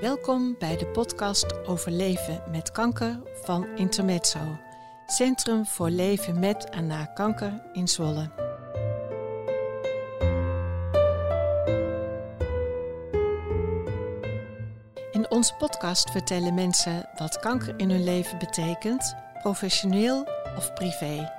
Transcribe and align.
Welkom 0.00 0.56
bij 0.58 0.76
de 0.76 0.86
podcast 0.86 1.66
over 1.66 1.90
leven 1.92 2.42
met 2.50 2.72
kanker 2.72 3.20
van 3.42 3.66
Intermezzo, 3.76 4.58
Centrum 5.06 5.66
voor 5.66 5.90
Leven 5.90 6.38
met 6.38 6.68
en 6.70 6.86
na 6.86 7.04
kanker 7.04 7.62
in 7.72 7.88
Zwolle. 7.88 8.30
In 15.12 15.30
onze 15.30 15.54
podcast 15.58 16.10
vertellen 16.10 16.54
mensen 16.54 17.08
wat 17.18 17.40
kanker 17.40 17.74
in 17.76 17.90
hun 17.90 18.04
leven 18.04 18.38
betekent, 18.38 19.16
professioneel 19.42 20.28
of 20.56 20.72
privé. 20.72 21.30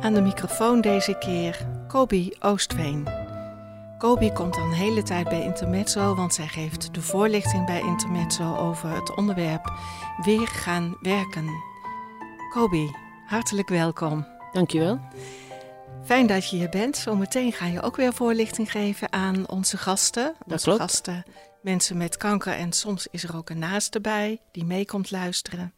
Aan 0.00 0.14
de 0.14 0.20
microfoon 0.20 0.80
deze 0.80 1.18
keer 1.18 1.66
Kobi 1.88 2.32
Oostveen. 2.40 3.21
Kobi 4.02 4.32
komt 4.32 4.56
al 4.56 4.62
een 4.62 4.72
hele 4.72 5.02
tijd 5.02 5.28
bij 5.28 5.42
Intermezzo, 5.42 6.14
want 6.14 6.34
zij 6.34 6.46
geeft 6.46 6.94
de 6.94 7.02
voorlichting 7.02 7.66
bij 7.66 7.80
Intermezzo 7.80 8.56
over 8.56 8.90
het 8.90 9.16
onderwerp 9.16 9.72
weer 10.24 10.48
gaan 10.48 10.96
werken. 11.00 11.48
Kobi, 12.50 12.90
hartelijk 13.26 13.68
welkom. 13.68 14.26
Dankjewel. 14.52 15.00
Fijn 16.04 16.26
dat 16.26 16.50
je 16.50 16.56
hier 16.56 16.68
bent. 16.68 16.96
Zometeen 16.96 17.52
ga 17.52 17.66
je 17.66 17.82
ook 17.82 17.96
weer 17.96 18.12
voorlichting 18.12 18.70
geven 18.70 19.12
aan 19.12 19.48
onze 19.48 19.76
gasten. 19.76 20.34
Dat 20.38 20.52
onze 20.52 20.64
klopt. 20.64 20.80
gasten, 20.80 21.24
mensen 21.60 21.96
met 21.96 22.16
kanker 22.16 22.52
en 22.52 22.72
soms 22.72 23.06
is 23.10 23.24
er 23.24 23.36
ook 23.36 23.50
een 23.50 23.58
naaste 23.58 24.00
bij 24.00 24.40
die 24.52 24.64
mee 24.64 24.84
komt 24.84 25.10
luisteren. 25.10 25.72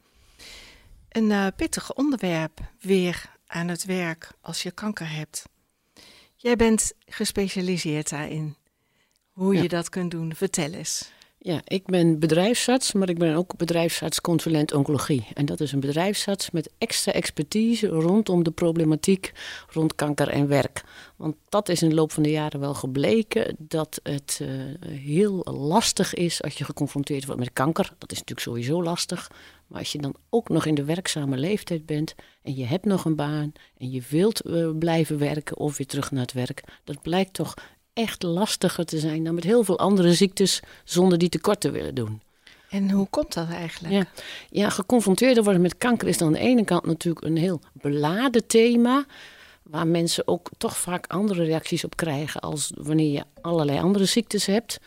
Een 1.08 1.30
eh, 1.30 1.46
pittig 1.56 1.94
onderwerp, 1.94 2.60
weer 2.80 3.30
aan 3.46 3.68
het 3.68 3.84
werk 3.84 4.32
als 4.40 4.62
je 4.62 4.70
kanker 4.70 5.10
hebt. 5.10 5.44
Jij 6.44 6.56
bent 6.56 6.92
gespecialiseerd 7.06 8.10
daarin. 8.10 8.56
Hoe 9.32 9.54
Ja. 9.54 9.62
je 9.62 9.68
dat 9.68 9.88
kunt 9.88 10.10
doen, 10.10 10.34
vertel 10.34 10.72
eens. 10.72 11.10
Ja, 11.38 11.60
ik 11.64 11.84
ben 11.84 12.18
bedrijfsarts, 12.18 12.92
maar 12.92 13.08
ik 13.08 13.18
ben 13.18 13.34
ook 13.34 13.56
bedrijfsarts-consulent 13.56 14.72
oncologie. 14.72 15.26
En 15.34 15.46
dat 15.46 15.60
is 15.60 15.72
een 15.72 15.80
bedrijfsarts 15.80 16.50
met 16.50 16.70
extra 16.78 17.12
expertise 17.12 17.86
rondom 17.88 18.42
de 18.42 18.50
problematiek 18.50 19.32
rond 19.68 19.94
kanker 19.94 20.28
en 20.28 20.48
werk. 20.48 20.82
Want 21.16 21.36
dat 21.48 21.68
is 21.68 21.82
in 21.82 21.88
de 21.88 21.94
loop 21.94 22.12
van 22.12 22.22
de 22.22 22.30
jaren 22.30 22.60
wel 22.60 22.74
gebleken 22.74 23.56
dat 23.58 24.00
het 24.02 24.40
eh, 24.42 24.48
heel 24.90 25.44
lastig 25.44 26.14
is 26.14 26.42
als 26.42 26.54
je 26.54 26.64
geconfronteerd 26.64 27.24
wordt 27.24 27.40
met 27.40 27.52
kanker. 27.52 27.92
Dat 27.98 28.12
is 28.12 28.18
natuurlijk 28.18 28.46
sowieso 28.46 28.82
lastig. 28.82 29.30
Maar 29.74 29.82
als 29.82 29.92
je 29.92 30.00
dan 30.00 30.14
ook 30.30 30.48
nog 30.48 30.66
in 30.66 30.74
de 30.74 30.84
werkzame 30.84 31.36
leeftijd 31.36 31.86
bent 31.86 32.14
en 32.42 32.54
je 32.54 32.64
hebt 32.64 32.84
nog 32.84 33.04
een 33.04 33.16
baan 33.16 33.52
en 33.78 33.90
je 33.90 34.02
wilt 34.08 34.40
eh, 34.40 34.68
blijven 34.78 35.18
werken 35.18 35.56
of 35.56 35.76
weer 35.76 35.86
terug 35.86 36.10
naar 36.10 36.22
het 36.22 36.32
werk, 36.32 36.62
dat 36.84 37.02
blijkt 37.02 37.32
toch 37.32 37.54
echt 37.92 38.22
lastiger 38.22 38.84
te 38.84 38.98
zijn 38.98 39.24
dan 39.24 39.34
met 39.34 39.44
heel 39.44 39.64
veel 39.64 39.78
andere 39.78 40.14
ziektes 40.14 40.62
zonder 40.84 41.18
die 41.18 41.28
tekort 41.28 41.60
te 41.60 41.70
willen 41.70 41.94
doen. 41.94 42.22
En 42.70 42.90
hoe 42.90 43.06
komt 43.10 43.34
dat 43.34 43.48
eigenlijk? 43.48 43.94
Ja, 43.94 44.06
ja 44.50 44.70
geconfronteerd 44.70 45.44
worden 45.44 45.62
met 45.62 45.78
kanker 45.78 46.08
is 46.08 46.18
dan 46.18 46.26
aan 46.26 46.32
de 46.32 46.38
ene 46.38 46.64
kant 46.64 46.86
natuurlijk 46.86 47.24
een 47.24 47.36
heel 47.36 47.60
beladen 47.72 48.46
thema. 48.46 49.04
Waar 49.62 49.86
mensen 49.86 50.28
ook 50.28 50.50
toch 50.58 50.76
vaak 50.76 51.06
andere 51.06 51.44
reacties 51.44 51.84
op 51.84 51.96
krijgen 51.96 52.40
als 52.40 52.72
wanneer 52.76 53.12
je 53.12 53.24
allerlei 53.40 53.78
andere 53.78 54.04
ziektes 54.04 54.46
hebt. 54.46 54.78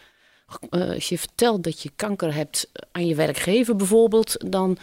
Eh, 0.70 0.90
als 0.90 1.09
je 1.09 1.17
vertelt 1.17 1.64
dat 1.64 1.81
je 1.81 1.92
kanker 1.95 2.34
hebt 2.34 2.72
aan 2.92 3.08
je 3.08 3.16
werkgever 3.16 3.76
bijvoorbeeld, 3.76 4.52
dan, 4.52 4.78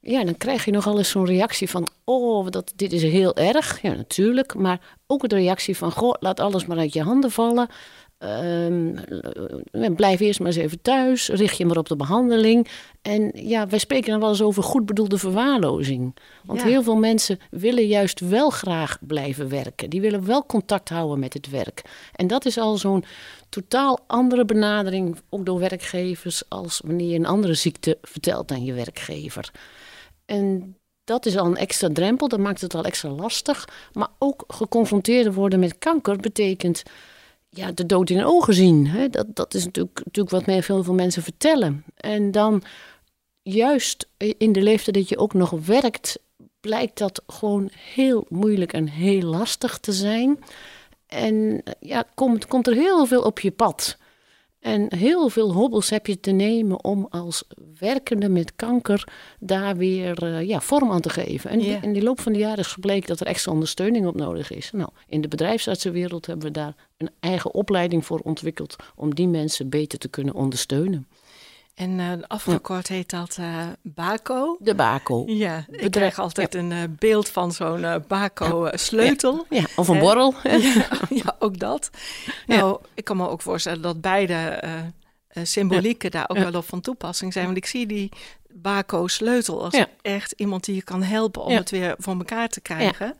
ja, 0.00 0.24
dan 0.24 0.36
krijg 0.36 0.64
je 0.64 0.70
nogal 0.70 0.98
eens 0.98 1.10
zo'n 1.10 1.26
reactie 1.26 1.70
van: 1.70 1.88
Oh, 2.04 2.46
dat, 2.50 2.72
dit 2.76 2.92
is 2.92 3.02
heel 3.02 3.36
erg. 3.36 3.82
Ja, 3.82 3.94
natuurlijk. 3.94 4.54
Maar 4.54 4.96
ook 5.06 5.28
de 5.28 5.34
reactie 5.36 5.76
van: 5.76 5.92
Goh, 5.92 6.14
laat 6.20 6.40
alles 6.40 6.66
maar 6.66 6.78
uit 6.78 6.92
je 6.92 7.02
handen 7.02 7.30
vallen. 7.30 7.68
Ehm, 8.22 8.96
eh, 9.72 9.94
blijf 9.94 10.20
eerst 10.20 10.38
maar 10.38 10.48
eens 10.48 10.56
even 10.56 10.82
thuis. 10.82 11.28
Richt 11.28 11.56
je 11.56 11.66
maar 11.66 11.76
op 11.76 11.88
de 11.88 11.96
behandeling. 11.96 12.68
En 13.02 13.30
ja, 13.34 13.66
wij 13.66 13.78
spreken 13.78 14.10
dan 14.10 14.20
wel 14.20 14.28
eens 14.28 14.42
over 14.42 14.62
goed 14.62 14.86
bedoelde 14.86 15.18
verwaarlozing. 15.18 16.16
Want 16.44 16.60
Ja. 16.60 16.66
heel 16.66 16.82
veel 16.82 16.96
mensen 16.96 17.38
willen 17.50 17.86
juist 17.86 18.20
wel 18.20 18.50
graag 18.50 18.98
blijven 19.00 19.48
werken. 19.48 19.90
Die 19.90 20.00
willen 20.00 20.26
wel 20.26 20.46
contact 20.46 20.88
houden 20.88 21.18
met 21.18 21.34
het 21.34 21.50
werk. 21.50 21.82
En 22.14 22.26
dat 22.26 22.44
is 22.44 22.58
al 22.58 22.76
zo'n 22.76 23.04
totaal 23.48 23.98
andere 24.06 24.44
benadering, 24.44 25.16
ook 25.28 25.46
door 25.46 25.58
werkgevers, 25.58 26.42
als 26.48 26.80
wanneer 26.84 27.08
je 27.08 27.18
een 27.18 27.26
andere 27.26 27.54
ziekte 27.54 27.98
vertelt 28.02 28.50
aan 28.50 28.64
je 28.64 28.72
werkgever. 28.72 29.50
En 30.24 30.76
dat 31.04 31.26
is 31.26 31.36
al 31.36 31.46
een 31.46 31.56
extra 31.56 31.88
drempel, 31.92 32.28
dat 32.28 32.40
maakt 32.40 32.60
het 32.60 32.74
al 32.74 32.84
extra 32.84 33.10
lastig. 33.10 33.68
Maar 33.92 34.08
ook 34.18 34.44
geconfronteerd 34.48 35.34
worden 35.34 35.58
met 35.58 35.78
kanker 35.78 36.16
betekent 36.16 36.82
ja, 37.54 37.72
de 37.72 37.86
dood 37.86 38.10
in 38.10 38.24
ogen 38.24 38.54
zien. 38.54 38.86
Hè? 38.86 39.08
Dat, 39.08 39.26
dat 39.34 39.54
is 39.54 39.64
natuurlijk, 39.64 40.00
natuurlijk 40.04 40.34
wat 40.34 40.46
mij 40.46 40.62
veel, 40.62 40.84
veel 40.84 40.94
mensen 40.94 41.22
vertellen. 41.22 41.84
En 41.96 42.30
dan 42.30 42.62
juist 43.42 44.08
in 44.16 44.52
de 44.52 44.62
leeftijd 44.62 44.96
dat 44.96 45.08
je 45.08 45.18
ook 45.18 45.34
nog 45.34 45.50
werkt, 45.50 46.18
blijkt 46.60 46.98
dat 46.98 47.22
gewoon 47.26 47.70
heel 47.76 48.26
moeilijk 48.28 48.72
en 48.72 48.88
heel 48.88 49.22
lastig 49.22 49.78
te 49.78 49.92
zijn. 49.92 50.38
En 51.06 51.62
ja, 51.80 52.04
komt, 52.14 52.46
komt 52.46 52.66
er 52.66 52.74
heel 52.74 53.06
veel 53.06 53.22
op 53.22 53.40
je 53.40 53.50
pad. 53.50 53.98
En 54.62 54.94
heel 54.96 55.28
veel 55.28 55.52
hobbels 55.52 55.90
heb 55.90 56.06
je 56.06 56.20
te 56.20 56.30
nemen 56.30 56.84
om 56.84 57.06
als 57.10 57.44
werkende 57.78 58.28
met 58.28 58.56
kanker 58.56 59.08
daar 59.40 59.76
weer 59.76 60.22
eh, 60.22 60.48
ja, 60.48 60.60
vorm 60.60 60.90
aan 60.90 61.00
te 61.00 61.10
geven. 61.10 61.50
En 61.50 61.60
Ja. 61.60 61.82
in 61.82 61.92
de 61.92 62.02
loop 62.02 62.20
van 62.20 62.32
de 62.32 62.38
jaren 62.38 62.58
is 62.58 62.66
gebleken 62.66 63.08
dat 63.08 63.20
er 63.20 63.26
extra 63.26 63.52
ondersteuning 63.52 64.06
op 64.06 64.14
nodig 64.14 64.50
is. 64.50 64.70
Nou, 64.72 64.88
in 65.08 65.20
de 65.20 65.28
bedrijfsartsenwereld 65.28 66.26
hebben 66.26 66.46
we 66.46 66.52
daar 66.52 66.74
een 66.96 67.10
eigen 67.20 67.54
opleiding 67.54 68.06
voor 68.06 68.18
ontwikkeld 68.18 68.76
om 68.96 69.14
die 69.14 69.28
mensen 69.28 69.68
beter 69.68 69.98
te 69.98 70.08
kunnen 70.08 70.34
ondersteunen. 70.34 71.06
En 71.82 72.00
eh, 72.00 72.12
afgekort 72.26 72.88
heet 72.88 73.10
dat 73.10 73.36
eh 73.40 73.66
BACO. 73.82 74.56
De 74.60 74.74
BACO. 74.74 75.24
Ja, 75.26 75.58
ik 75.58 75.66
Bedrijf- 75.66 75.90
krijg 75.90 76.18
altijd 76.18 76.54
een 76.54 76.72
eh, 76.72 76.78
beeld 76.98 77.28
van 77.28 77.52
zo'n 77.52 78.04
BACO-sleutel. 78.08 79.46
Ja, 79.50 79.64
of 79.76 79.88
een 79.88 79.98
borrel. 79.98 80.34
Ja, 81.22 81.36
ook 81.38 81.58
dat. 81.58 81.90
Nou, 82.46 82.78
ik 82.94 83.04
kan 83.04 83.16
me 83.16 83.28
ook 83.28 83.42
voorstellen 83.42 83.82
dat 83.82 84.00
beide 84.00 84.62
symbolieken 85.42 86.10
daar 86.10 86.28
ook 86.28 86.38
wel 86.38 86.54
op 86.54 86.68
van 86.68 86.80
toepassing 86.80 87.32
zijn. 87.32 87.44
Want 87.44 87.56
ik 87.56 87.66
zie 87.66 87.86
die 87.86 88.08
Baco-sleutel 88.50 89.64
als 89.64 89.84
echt 90.02 90.32
iemand 90.36 90.64
die 90.64 90.74
je 90.74 90.82
kan 90.82 91.02
helpen 91.02 91.42
om 91.44 91.54
het 91.54 91.70
weer 91.70 91.94
voor 91.98 92.14
elkaar 92.16 92.48
te 92.48 92.60
krijgen. 92.60 93.16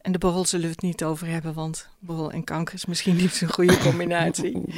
En 0.00 0.12
de 0.12 0.18
borrel 0.18 0.44
zullen 0.44 0.66
we 0.66 0.72
het 0.72 0.82
niet 0.82 1.04
over 1.04 1.26
hebben, 1.26 1.54
want 1.54 1.88
borrel 1.98 2.30
en 2.30 2.44
kanker 2.44 2.74
is 2.74 2.86
misschien 2.86 3.16
niet 3.16 3.32
zo'n 3.32 3.52
goede 3.52 3.78
combinatie. 3.78 4.62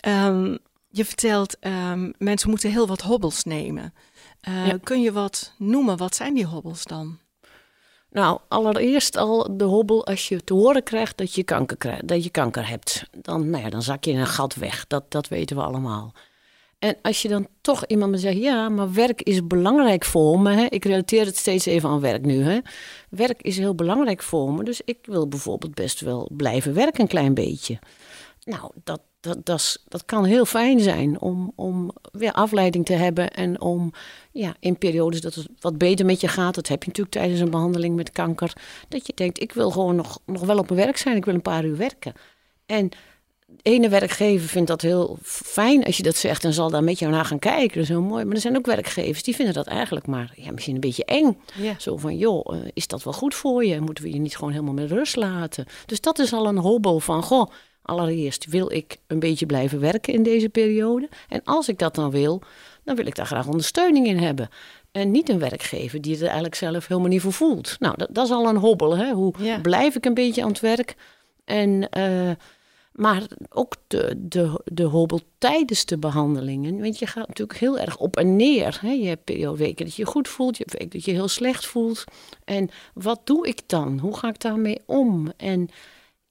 Ehm, 0.00 0.56
je 0.96 1.04
vertelt, 1.04 1.58
ehm, 1.58 2.10
mensen 2.18 2.50
moeten 2.50 2.70
heel 2.70 2.86
wat 2.86 3.00
hobbels 3.00 3.44
nemen. 3.44 3.94
Eh, 4.40 4.66
Ja. 4.66 4.78
Kun 4.82 5.00
je 5.02 5.12
wat 5.12 5.52
noemen? 5.58 5.96
Wat 5.96 6.14
zijn 6.14 6.34
die 6.34 6.46
hobbels 6.46 6.84
dan? 6.84 7.18
Nou, 8.10 8.38
allereerst 8.48 9.16
al 9.16 9.56
de 9.56 9.64
hobbel 9.64 10.06
als 10.06 10.28
je 10.28 10.44
te 10.44 10.54
horen 10.54 10.82
krijgt 10.82 11.16
dat 11.18 11.34
je 11.34 11.42
kanker, 11.44 11.76
krijgt, 11.76 12.08
dat 12.08 12.24
je 12.24 12.30
kanker 12.30 12.68
hebt. 12.68 13.04
Dan, 13.18 13.50
nou 13.50 13.62
ja, 13.64 13.70
dan 13.70 13.82
zak 13.82 14.04
je 14.04 14.10
in 14.10 14.18
een 14.18 14.26
gat 14.26 14.54
weg. 14.54 14.86
Dat, 14.86 15.10
dat 15.10 15.28
weten 15.28 15.56
we 15.56 15.62
allemaal. 15.62 16.12
En 16.78 16.96
als 17.02 17.22
je 17.22 17.28
dan 17.28 17.46
toch 17.60 17.86
iemand 17.86 18.10
me 18.10 18.18
zegt, 18.18 18.36
ja, 18.36 18.68
maar 18.68 18.92
werk 18.92 19.22
is 19.22 19.46
belangrijk 19.46 20.04
voor 20.04 20.40
me. 20.40 20.52
Hè? 20.52 20.64
Ik 20.64 20.84
relateer 20.84 21.26
het 21.26 21.36
steeds 21.36 21.66
even 21.66 21.88
aan 21.88 22.00
werk 22.00 22.24
nu. 22.24 22.42
Hè? 22.42 22.58
Werk 23.10 23.42
is 23.42 23.56
heel 23.58 23.74
belangrijk 23.74 24.22
voor 24.22 24.52
me. 24.52 24.64
Dus 24.64 24.80
ik 24.84 24.98
wil 25.02 25.28
bijvoorbeeld 25.28 25.74
best 25.74 26.00
wel 26.00 26.28
blijven 26.36 26.74
werken 26.74 27.00
een 27.00 27.08
klein 27.08 27.34
beetje. 27.34 27.78
Nou, 28.44 28.70
dat, 28.84 29.00
dat, 29.24 29.46
dat, 29.46 29.82
dat 29.88 30.04
kan 30.04 30.24
heel 30.24 30.44
fijn 30.44 30.80
zijn 30.80 31.20
om, 31.20 31.52
om 31.54 31.90
weer 32.12 32.32
afleiding 32.32 32.86
te 32.86 32.92
hebben. 32.92 33.30
En 33.30 33.60
om 33.60 33.92
ja, 34.32 34.54
in 34.60 34.78
periodes 34.78 35.20
dat 35.20 35.34
het 35.34 35.48
wat 35.60 35.78
beter 35.78 36.06
met 36.06 36.20
je 36.20 36.28
gaat. 36.28 36.54
Dat 36.54 36.68
heb 36.68 36.82
je 36.82 36.88
natuurlijk 36.88 37.16
tijdens 37.16 37.40
een 37.40 37.50
behandeling 37.50 37.96
met 37.96 38.10
kanker. 38.10 38.52
Dat 38.88 39.06
je 39.06 39.12
denkt, 39.14 39.40
ik 39.40 39.52
wil 39.52 39.70
gewoon 39.70 39.96
nog, 39.96 40.18
nog 40.26 40.44
wel 40.44 40.58
op 40.58 40.70
mijn 40.70 40.84
werk 40.84 40.96
zijn. 40.96 41.16
Ik 41.16 41.24
wil 41.24 41.34
een 41.34 41.42
paar 41.42 41.64
uur 41.64 41.76
werken. 41.76 42.12
En 42.66 42.88
de 43.46 43.70
ene 43.70 43.88
werkgever 43.88 44.48
vindt 44.48 44.68
dat 44.68 44.82
heel 44.82 45.18
fijn 45.22 45.84
als 45.84 45.96
je 45.96 46.02
dat 46.02 46.16
zegt 46.16 46.44
en 46.44 46.52
zal 46.52 46.70
daar 46.70 46.84
met 46.84 46.98
jou 46.98 47.12
naar 47.12 47.24
gaan 47.24 47.38
kijken. 47.38 47.74
Dat 47.74 47.82
is 47.82 47.88
heel 47.88 48.02
mooi. 48.02 48.24
Maar 48.24 48.34
er 48.34 48.40
zijn 48.40 48.56
ook 48.56 48.66
werkgevers 48.66 49.22
die 49.22 49.34
vinden 49.34 49.54
dat 49.54 49.66
eigenlijk 49.66 50.06
maar 50.06 50.32
ja, 50.36 50.52
misschien 50.52 50.74
een 50.74 50.80
beetje 50.80 51.04
eng. 51.04 51.38
Ja. 51.54 51.74
Zo 51.78 51.96
van, 51.96 52.16
joh, 52.16 52.54
eh, 52.54 52.68
is 52.72 52.86
dat 52.86 53.02
wel 53.02 53.12
goed 53.12 53.34
voor 53.34 53.64
je? 53.64 53.80
Moeten 53.80 54.04
we 54.04 54.10
je 54.10 54.18
niet 54.18 54.36
gewoon 54.36 54.52
helemaal 54.52 54.74
met 54.74 54.90
rust 54.90 55.16
laten? 55.16 55.66
Dus 55.86 56.00
dat 56.00 56.18
is 56.18 56.32
al 56.32 56.46
een 56.46 56.58
hobbel 56.58 57.00
van, 57.00 57.22
goh, 57.22 57.50
allereerst 57.84 58.46
wil 58.46 58.72
ik 58.72 58.96
een 59.06 59.18
beetje 59.18 59.46
blijven 59.46 59.80
werken 59.80 60.12
in 60.14 60.22
deze 60.22 60.48
periode. 60.48 61.08
En 61.28 61.40
als 61.44 61.68
ik 61.68 61.78
dat 61.78 61.94
dan 61.94 62.10
wil, 62.10 62.42
dan 62.84 62.96
wil 62.96 63.06
ik 63.06 63.14
daar 63.14 63.26
graag 63.26 63.46
ondersteuning 63.46 64.06
in 64.06 64.18
hebben. 64.18 64.48
En 64.92 65.10
niet 65.10 65.28
een 65.28 65.38
werkgever 65.38 66.00
die 66.00 66.10
het 66.12 66.20
er 66.20 66.26
eigenlijk 66.26 66.54
zelf 66.56 66.86
helemaal 66.86 67.08
niet 67.10 67.20
voor 67.20 67.32
voelt. 67.32 67.76
Nou, 67.78 67.94
dat, 67.96 68.08
dat 68.10 68.24
is 68.24 68.32
al 68.32 68.48
een 68.48 68.56
hobbel. 68.56 68.96
Hè? 68.96 69.12
Hoe 69.12 69.34
Ja. 69.38 69.58
blijf 69.58 69.94
ik 69.96 70.04
een 70.04 70.14
beetje 70.14 70.42
aan 70.42 70.48
het 70.48 70.60
werk? 70.60 70.94
En, 71.44 71.88
eh, 71.88 72.30
maar 72.92 73.22
ook 73.50 73.74
de, 73.86 74.14
de, 74.16 74.60
de 74.64 74.82
hobbel 74.82 75.20
tijdens 75.38 75.84
de 75.84 75.98
behandelingen. 75.98 76.80
Want 76.80 76.98
je 76.98 77.06
gaat 77.06 77.28
natuurlijk 77.28 77.58
heel 77.58 77.78
erg 77.78 77.96
op 77.98 78.16
en 78.16 78.36
neer. 78.36 78.78
Hè? 78.80 78.90
Je 78.90 79.06
hebt 79.06 79.24
periode 79.24 79.58
weken 79.58 79.84
dat 79.84 79.94
je 79.94 80.02
je 80.02 80.08
goed 80.08 80.28
voelt, 80.28 80.56
je 80.56 80.62
hebt 80.66 80.78
weken 80.78 80.90
dat 80.98 81.04
je 81.04 81.12
heel 81.12 81.28
slecht 81.28 81.66
voelt. 81.66 82.04
En 82.44 82.68
wat 82.94 83.20
doe 83.24 83.46
ik 83.48 83.60
dan? 83.66 83.98
Hoe 83.98 84.16
ga 84.16 84.28
ik 84.28 84.40
daarmee 84.40 84.78
om? 84.86 85.32
En 85.36 85.68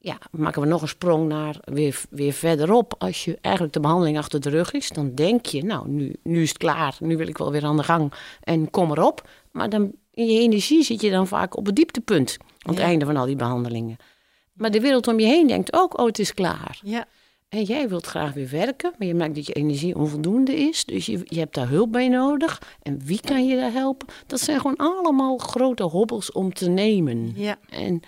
ja, 0.05 0.17
maken 0.31 0.61
we 0.61 0.67
nog 0.67 0.81
een 0.81 0.87
sprong 0.87 1.27
naar 1.27 1.57
weer, 1.63 2.01
weer 2.09 2.33
verderop. 2.33 2.95
Als 2.97 3.25
je 3.25 3.37
eigenlijk 3.41 3.73
de 3.73 3.79
behandeling 3.79 4.17
achter 4.17 4.39
de 4.41 4.49
rug 4.49 4.71
is, 4.71 4.89
dan 4.89 5.15
denk 5.15 5.45
je, 5.45 5.63
nou, 5.63 5.89
nu, 5.89 6.15
nu 6.23 6.41
is 6.41 6.49
het 6.49 6.57
klaar, 6.57 6.95
nu 6.99 7.17
wil 7.17 7.27
ik 7.27 7.37
wel 7.37 7.51
weer 7.51 7.63
aan 7.65 7.77
de 7.77 7.83
gang 7.83 8.13
en 8.41 8.69
kom 8.69 8.91
erop. 8.91 9.29
Maar 9.51 9.69
dan 9.69 9.91
in 10.13 10.25
je 10.25 10.39
energie 10.39 10.83
zit 10.83 11.01
je 11.01 11.11
dan 11.11 11.27
vaak 11.27 11.57
op 11.57 11.65
het 11.65 11.75
dieptepunt 11.75 12.37
aan 12.39 12.71
het 12.73 12.77
Ja. 12.81 12.87
einde 12.87 13.05
van 13.05 13.17
al 13.17 13.25
die 13.25 13.35
behandelingen. 13.35 13.97
Maar 14.53 14.71
de 14.71 14.79
wereld 14.81 15.07
om 15.07 15.19
je 15.19 15.25
heen 15.25 15.47
denkt 15.47 15.73
ook, 15.73 15.99
oh, 15.99 16.05
het 16.05 16.19
is 16.19 16.33
klaar. 16.33 16.79
Ja, 16.83 17.05
En 17.49 17.63
jij 17.63 17.89
wilt 17.89 18.05
graag 18.05 18.33
weer 18.33 18.49
werken, 18.49 18.93
maar 18.97 19.07
je 19.07 19.13
merkt 19.13 19.35
dat 19.35 19.45
je 19.47 19.53
energie 19.53 19.95
onvoldoende 19.95 20.55
is. 20.55 20.85
Dus 20.85 21.05
je, 21.05 21.19
je 21.23 21.39
hebt 21.39 21.55
daar 21.55 21.69
hulp 21.69 21.91
bij 21.91 22.07
nodig. 22.07 22.61
En 22.81 22.99
wie 23.05 23.19
kan 23.21 23.47
je 23.47 23.55
daar 23.55 23.71
helpen? 23.71 24.07
Dat 24.27 24.39
zijn 24.39 24.59
gewoon 24.59 24.77
allemaal 24.77 25.37
grote 25.37 25.83
hobbels 25.83 26.31
om 26.31 26.53
te 26.53 26.69
nemen. 26.69 27.33
ja, 27.35 27.57
En 27.69 28.01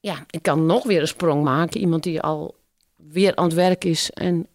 ja, 0.00 0.24
ik 0.30 0.42
kan 0.42 0.66
nog 0.66 0.84
weer 0.84 1.00
een 1.00 1.08
sprong 1.08 1.42
maken. 1.44 1.80
Iemand 1.80 2.02
die 2.02 2.20
al 2.20 2.54
weer 2.96 3.36
aan 3.36 3.44
het 3.44 3.54
werk 3.54 3.84
is 3.84 4.10
en 4.10 4.46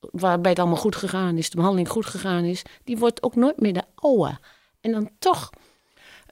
waarbij 0.00 0.50
het 0.50 0.60
allemaal 0.60 0.76
goed 0.78 0.96
gegaan 0.96 1.36
is, 1.36 1.50
de 1.50 1.56
behandeling 1.56 1.88
goed 1.88 2.06
gegaan 2.06 2.44
is, 2.44 2.62
die 2.84 2.96
wordt 2.98 3.22
ook 3.22 3.34
nooit 3.36 3.60
meer 3.60 3.72
de 3.72 3.82
oude. 3.94 4.38
En 4.80 4.92
dan 4.92 5.10
toch, 5.18 5.50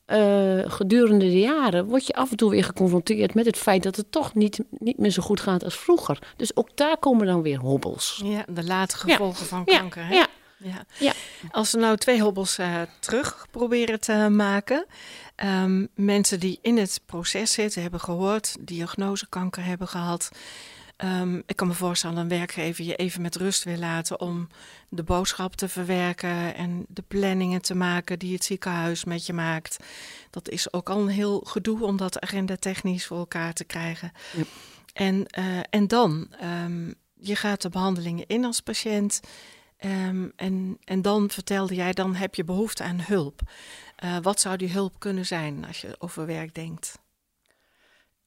eh, 0.04 0.58
gedurende 0.66 1.24
de 1.24 1.38
jaren, 1.40 1.86
word 1.86 2.06
je 2.06 2.12
af 2.14 2.30
en 2.30 2.36
toe 2.36 2.50
weer 2.50 2.64
geconfronteerd 2.64 3.34
met 3.34 3.46
het 3.46 3.56
feit 3.56 3.82
dat 3.82 3.96
het 3.96 4.12
toch 4.12 4.34
niet, 4.34 4.60
niet 4.70 4.98
meer 4.98 5.10
zo 5.10 5.22
goed 5.22 5.40
gaat 5.40 5.64
als 5.64 5.76
vroeger. 5.78 6.18
Dus 6.36 6.56
ook 6.56 6.76
daar 6.76 6.98
komen 6.98 7.26
dan 7.26 7.42
weer 7.42 7.58
hobbels. 7.58 8.20
ja, 8.24 8.44
de 8.48 8.64
late 8.64 8.96
gevolgen 8.96 9.46
van 9.46 9.62
Ja, 9.64 9.78
kanker. 9.78 10.06
hè? 10.06 10.14
ja. 10.14 10.26
Ja. 10.58 10.84
Ja. 10.99 11.12
Als 11.50 11.72
we 11.72 11.78
nou 11.78 11.96
twee 11.96 12.22
hobbels 12.22 12.58
eh, 12.58 12.82
terug 12.99 13.46
proberen 13.50 14.00
te 14.00 14.28
maken. 14.31 14.87
ehm, 15.34 15.87
mensen 15.94 16.40
die 16.40 16.58
in 16.62 16.76
het 16.76 17.00
proces 17.06 17.52
zitten, 17.52 17.82
hebben 17.82 18.00
gehoord, 18.00 18.56
diagnose 18.60 19.26
kanker 19.28 19.64
hebben 19.64 19.88
gehad. 19.88 20.31
Ehm, 20.96 21.37
ik 21.46 21.56
kan 21.56 21.66
me 21.66 21.75
voorstellen 21.75 22.16
dat 22.16 22.25
een 22.25 22.38
werkgever 22.38 22.84
je 22.84 22.96
even 22.96 23.22
met 23.22 23.37
rust 23.37 23.64
wil 23.64 23.76
laten 23.76 24.20
om 24.20 24.49
de 24.88 25.02
boodschap 25.02 25.55
te 25.56 25.69
verwerken 25.69 26.55
en 26.55 26.84
de 26.88 27.02
planningen 27.08 27.62
te 27.62 27.75
maken 27.75 28.19
die 28.19 28.34
het 28.34 28.44
ziekenhuis 28.44 29.04
met 29.04 29.26
je 29.26 29.32
maakt. 29.32 29.76
Dat 30.31 30.49
is 30.49 30.72
ook 30.72 30.90
al 30.90 31.00
een 31.00 31.08
heel 31.08 31.40
gedoe 31.40 31.84
om 31.84 31.96
dat 31.96 32.20
agenda 32.20 32.56
technisch 32.56 33.06
voor 33.06 33.19
elkaar 33.19 33.52
te 33.52 33.64
krijgen. 33.64 34.12
Ja. 34.37 34.43
En, 34.93 35.26
eh, 35.26 35.44
en 35.70 35.88
dan, 35.88 36.28
ehm, 36.40 36.93
je 37.20 37.37
gaat 37.37 37.62
de 37.62 37.69
behandelingen 37.69 38.26
in 38.26 38.44
als 38.44 38.61
patiënt. 38.61 39.20
Ehm, 39.78 40.28
en, 40.36 40.78
en 40.84 41.02
dan 41.02 41.30
vertelde 41.30 41.75
jij, 41.75 41.92
dan 41.92 42.14
heb 42.14 42.34
je 42.34 42.44
behoefte 42.44 42.82
aan 42.82 43.00
hulp. 43.00 43.40
Eh, 43.96 44.16
wat 44.22 44.40
zou 44.40 44.56
die 44.56 44.70
hulp 44.70 44.98
kunnen 44.98 45.26
zijn 45.26 45.64
als 45.66 45.80
je 45.80 45.96
over 45.98 46.26
werk 46.26 46.54
denkt? 46.54 46.98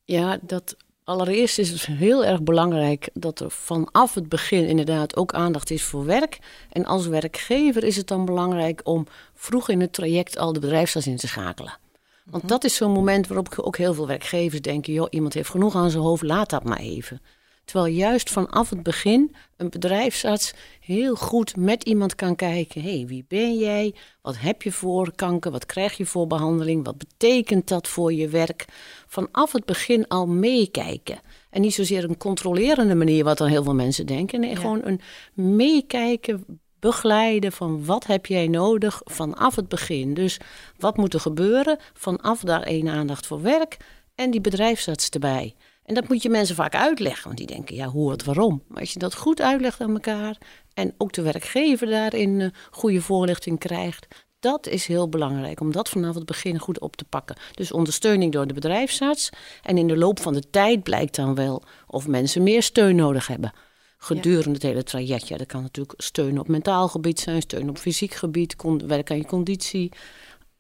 Ja, 0.04 0.38
dat 0.42 0.76
allereerst 1.04 1.60
is 1.60 1.70
het 1.70 1.86
heel 1.86 2.26
erg 2.26 2.44
belangrijk 2.44 3.10
dat 3.14 3.40
er 3.40 3.52
vanaf 3.52 4.14
het 4.14 4.30
begin 4.30 4.68
inderdaad 4.68 5.16
ook 5.16 5.34
aandacht 5.34 5.70
is 5.70 5.84
voor 5.84 6.06
werk. 6.06 6.40
En 6.70 6.86
als 6.86 7.08
werkgever 7.08 7.84
is 7.84 7.96
het 7.96 8.08
dan 8.08 8.26
belangrijk 8.26 8.82
om 8.84 9.08
vroeg 9.34 9.70
in 9.70 9.82
het 9.82 9.94
traject 9.94 10.38
al 10.38 10.54
de 10.54 10.60
bedrijfsarts 10.60 11.08
in 11.08 11.18
te 11.18 11.28
schakelen. 11.28 11.78
Want 12.26 12.48
dat 12.48 12.64
is 12.64 12.76
zo'n 12.76 12.92
moment 12.92 13.28
waarop 13.28 13.60
ook 13.60 13.78
heel 13.78 13.94
veel 13.94 14.08
werkgevers 14.08 14.62
denken: 14.62 14.94
joh, 14.94 15.08
iemand 15.10 15.34
heeft 15.34 15.50
genoeg 15.50 15.76
aan 15.76 15.90
zijn 15.90 16.04
hoofd, 16.04 16.24
laat 16.24 16.50
dat 16.50 16.64
maar 16.64 16.80
even. 16.80 17.22
Terwijl 17.66 17.94
juist 17.94 18.30
vanaf 18.30 18.70
het 18.70 18.84
begin 18.84 19.36
een 19.58 19.70
bedrijfsarts 19.70 20.54
heel 20.80 21.16
goed 21.16 21.56
met 21.56 21.84
iemand 21.84 22.16
kan 22.16 22.36
kijken. 22.36 22.82
Hé, 22.82 22.98
hey, 22.98 23.08
wie 23.08 23.26
ben 23.28 23.58
jij? 23.58 23.96
Wat 24.22 24.40
heb 24.40 24.62
je 24.62 24.72
voor 24.72 25.12
kanker? 25.16 25.52
Wat 25.52 25.66
krijg 25.66 25.98
je 25.98 26.06
voor 26.06 26.28
behandeling? 26.28 26.86
Wat 26.86 26.98
betekent 26.98 27.68
dat 27.68 27.88
voor 27.88 28.14
je 28.14 28.28
werk? 28.28 28.66
Vanaf 29.08 29.52
het 29.52 29.66
begin 29.66 30.08
al 30.08 30.28
meekijken. 30.28 31.20
En 31.50 31.62
niet 31.62 31.74
zozeer 31.74 32.04
een 32.04 32.18
controlerende 32.18 32.96
manier, 32.96 33.24
wat 33.24 33.38
dan 33.38 33.48
heel 33.48 33.64
veel 33.64 33.76
mensen 33.76 34.06
denken. 34.06 34.40
Nee, 34.40 34.50
Ja. 34.50 34.56
gewoon 34.56 34.82
een 34.84 35.02
meekijken, 35.34 36.46
begeleiden 36.80 37.52
van 37.52 37.86
wat 37.86 38.06
heb 38.06 38.26
jij 38.26 38.48
nodig 38.48 39.02
vanaf 39.04 39.56
het 39.56 39.68
begin. 39.68 40.14
Dus 40.14 40.38
wat 40.78 40.98
moet 40.98 41.14
er 41.14 41.20
gebeuren? 41.20 41.78
Vanaf 41.94 42.40
daar 42.40 42.62
één 42.62 42.88
aandacht 42.88 43.28
voor 43.28 43.42
werk 43.42 43.78
en 44.16 44.32
die 44.32 44.42
bedrijfsarts 44.42 45.10
erbij. 45.10 45.56
En 45.86 45.94
dat 45.94 46.08
moet 46.08 46.22
je 46.22 46.30
mensen 46.30 46.56
vaak 46.56 46.76
uitleggen, 46.76 47.24
want 47.24 47.38
die 47.38 47.48
denken, 47.48 47.76
ja, 47.76 47.88
hoe, 47.88 48.10
wat, 48.10 48.24
waarom. 48.24 48.64
Maar 48.68 48.80
als 48.80 48.94
je 48.94 49.00
dat 49.00 49.16
goed 49.16 49.42
uitlegt 49.42 49.82
aan 49.82 49.94
elkaar 49.94 50.38
en 50.74 50.94
ook 50.98 51.14
de 51.14 51.22
werkgever 51.22 51.88
daarin 51.88 52.42
eh, 52.42 52.50
goede 52.72 53.02
voorlichting 53.02 53.60
krijgt, 53.60 54.08
dat 54.40 54.68
is 54.68 54.86
heel 54.86 55.10
belangrijk 55.10 55.60
om 55.60 55.72
dat 55.72 55.90
vanaf 55.90 56.16
het 56.16 56.26
begin 56.26 56.60
goed 56.60 56.80
op 56.80 56.96
te 56.96 57.06
pakken. 57.06 57.36
Dus 57.54 57.72
ondersteuning 57.72 58.32
door 58.32 58.48
de 58.48 58.54
bedrijfsarts. 58.54 59.30
En 59.64 59.78
in 59.78 59.88
de 59.88 59.98
loop 59.98 60.20
van 60.20 60.34
de 60.34 60.50
tijd 60.50 60.84
blijkt 60.84 61.16
dan 61.16 61.36
wel 61.36 61.64
of 61.88 62.08
mensen 62.08 62.44
meer 62.44 62.64
steun 62.64 62.96
nodig 62.96 63.28
hebben. 63.28 63.54
Gedurende 63.98 64.52
het 64.52 64.64
hele 64.64 64.84
traject. 64.84 65.28
Ja, 65.28 65.38
dat 65.38 65.48
kan 65.48 65.62
natuurlijk 65.62 66.02
steun 66.02 66.40
op 66.40 66.48
mentaal 66.48 66.88
gebied 66.88 67.20
zijn, 67.20 67.42
steun 67.42 67.70
op 67.70 67.78
fysiek 67.78 68.14
gebied, 68.14 68.56
werk 68.88 69.12
aan 69.12 69.18
je 69.18 69.26
conditie. 69.26 69.92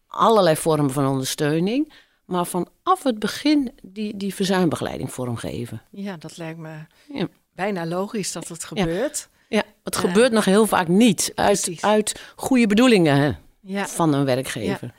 Allerlei 0.07 0.56
vormen 0.56 0.91
van 0.91 1.07
ondersteuning. 1.07 1.94
Maar 2.25 2.45
vanaf 2.45 3.03
het 3.03 3.19
begin 3.19 3.71
die, 3.83 4.18
die 4.18 4.33
verzuimbegeleiding 4.35 5.13
vormgeven. 5.13 5.81
Ja, 5.89 6.18
dat 6.18 6.38
lijkt 6.38 6.59
me 6.59 6.77
Ja. 7.13 7.27
bijna 7.56 7.85
logisch 7.85 8.31
dat 8.31 8.47
het 8.47 8.63
gebeurt. 8.63 9.29
Ja, 9.50 9.63
het 9.83 9.95
gebeurt 9.95 10.31
nog 10.31 10.45
heel 10.45 10.68
vaak 10.68 10.88
niet. 10.88 11.31
Uit, 11.35 11.77
uit 11.81 12.21
goede 12.35 12.68
bedoelingen 12.68 13.39
Ja. 13.59 13.88
van 13.88 14.13
een 14.13 14.25
werkgever. 14.25 14.94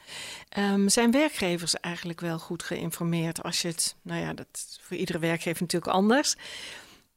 Ehm, 0.49 0.89
zijn 0.89 1.11
werkgevers 1.11 1.75
eigenlijk 1.81 2.21
wel 2.21 2.39
goed 2.39 2.63
geïnformeerd 2.63 3.43
als 3.43 3.63
je 3.63 3.69
het, 3.69 3.97
nou 4.03 4.21
ja, 4.21 4.33
dat 4.35 4.47
is 4.53 4.79
voor 4.83 4.97
iedere 4.97 5.19
werkgever 5.19 5.63
natuurlijk 5.63 5.93
anders. 5.93 6.35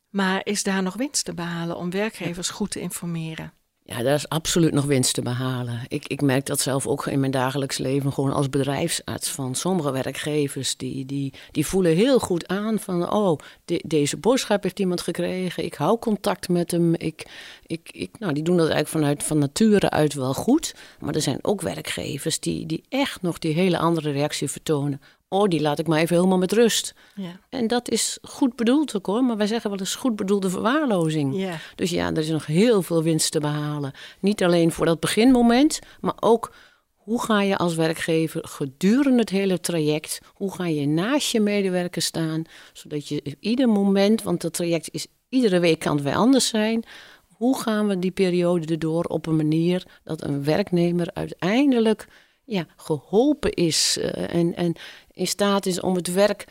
Maar 0.10 0.42
is 0.44 0.64
daar 0.64 0.84
nog 0.84 0.94
winst 0.94 1.26
te 1.26 1.34
behalen 1.34 1.78
om 1.78 1.90
werkgevers 1.90 2.50
goed 2.50 2.72
te 2.72 2.80
informeren? 2.80 3.54
Ja, 3.88 4.04
daar 4.04 4.16
is 4.16 4.30
absoluut 4.30 4.74
nog 4.74 4.86
winst 4.86 5.14
te 5.14 5.22
behalen. 5.22 5.80
Ik, 5.88 6.08
ik 6.08 6.22
merk 6.22 6.46
dat 6.46 6.60
zelf 6.60 6.88
ook 6.88 7.06
in 7.06 7.20
mijn 7.20 7.32
dagelijks 7.32 7.78
leven, 7.78 8.14
gewoon 8.14 8.34
als 8.34 8.50
bedrijfsarts. 8.50 9.30
Van 9.30 9.56
sommige 9.56 9.92
werkgevers 9.92 10.78
die, 10.78 11.06
die, 11.06 11.34
die 11.52 11.66
voelen 11.66 11.96
heel 11.96 12.20
goed 12.20 12.48
aan 12.48 12.80
van, 12.80 13.12
oh, 13.12 13.40
de- 13.66 13.84
deze 13.88 14.18
boodschap 14.18 14.64
heeft 14.64 14.80
iemand 14.80 15.02
gekregen. 15.02 15.64
Ik 15.66 15.74
hou 15.74 16.00
contact 16.00 16.50
met 16.50 16.72
hem. 16.72 16.94
Ik, 16.94 17.26
ik, 17.66 17.90
ik, 17.92 18.20
nou, 18.20 18.34
die 18.34 18.44
doen 18.44 18.58
dat 18.58 18.70
eigenlijk 18.70 18.98
vanuit 18.98 19.24
van 19.24 19.38
nature 19.38 19.90
uit 19.90 20.14
wel 20.14 20.34
goed. 20.34 20.76
Maar 21.00 21.16
er 21.16 21.22
zijn 21.22 21.40
ook 21.42 21.62
werkgevers 21.62 22.40
die, 22.40 22.66
die 22.66 22.84
echt 22.90 23.22
nog 23.22 23.40
die 23.40 23.54
hele 23.54 23.78
andere 23.78 24.12
reactie 24.12 24.50
vertonen. 24.50 25.02
Oh, 25.36 25.48
die 25.48 25.62
laat 25.62 25.80
ik 25.80 25.88
maar 25.88 26.00
even 26.00 26.16
helemaal 26.16 26.38
met 26.38 26.52
rust. 26.52 26.94
Ja. 27.16 27.40
En 27.50 27.68
dat 27.68 27.90
is 27.90 28.18
goed 28.22 28.56
bedoeld 28.56 28.96
ook 28.96 29.06
hoor. 29.06 29.24
Maar 29.24 29.38
wij 29.38 29.48
zeggen 29.48 29.70
wel 29.70 29.80
eens 29.80 29.96
goed 29.96 30.16
bedoelde 30.16 30.50
verwaarlozing. 30.50 31.40
Ja. 31.40 31.58
Dus 31.76 31.90
ja, 31.90 32.08
er 32.08 32.18
is 32.18 32.30
nog 32.30 32.46
heel 32.46 32.82
veel 32.82 33.04
winst 33.04 33.32
te 33.32 33.40
behalen. 33.40 33.94
Niet 34.20 34.44
alleen 34.44 34.72
voor 34.72 34.86
dat 34.86 35.00
beginmoment, 35.00 35.80
maar 36.00 36.16
ook 36.20 36.54
hoe 36.96 37.22
ga 37.22 37.42
je 37.42 37.58
als 37.58 37.76
werkgever 37.76 38.48
gedurende 38.48 39.20
het 39.20 39.30
hele 39.30 39.60
traject, 39.60 40.20
hoe 40.34 40.54
ga 40.54 40.68
je 40.68 40.88
naast 40.88 41.32
je 41.32 41.40
medewerker 41.40 42.02
staan, 42.02 42.44
zodat 42.74 43.08
je 43.08 43.36
ieder 43.40 43.70
moment, 43.70 44.24
want 44.24 44.42
dat 44.42 44.54
traject 44.54 44.90
is 44.92 45.08
iedere 45.30 45.60
week 45.60 45.80
kan 45.80 45.96
het 45.96 46.04
weer 46.04 46.16
anders 46.16 46.48
zijn, 46.48 46.84
hoe 47.28 47.60
gaan 47.60 47.88
we 47.88 48.00
die 48.00 48.12
periode 48.12 48.74
erdoor 48.74 49.04
op 49.04 49.26
een 49.26 49.36
manier 49.36 49.86
dat 50.04 50.24
een 50.24 50.44
werknemer 50.44 51.10
uiteindelijk 51.14 52.08
ja, 52.46 52.66
geholpen 52.76 53.52
is 53.52 53.98
eh, 54.02 54.36
en, 54.36 54.56
en 54.56 54.74
in 55.16 55.28
staat 55.28 55.66
is 55.66 55.80
om 55.80 55.96
het 55.96 56.14
werk 56.14 56.46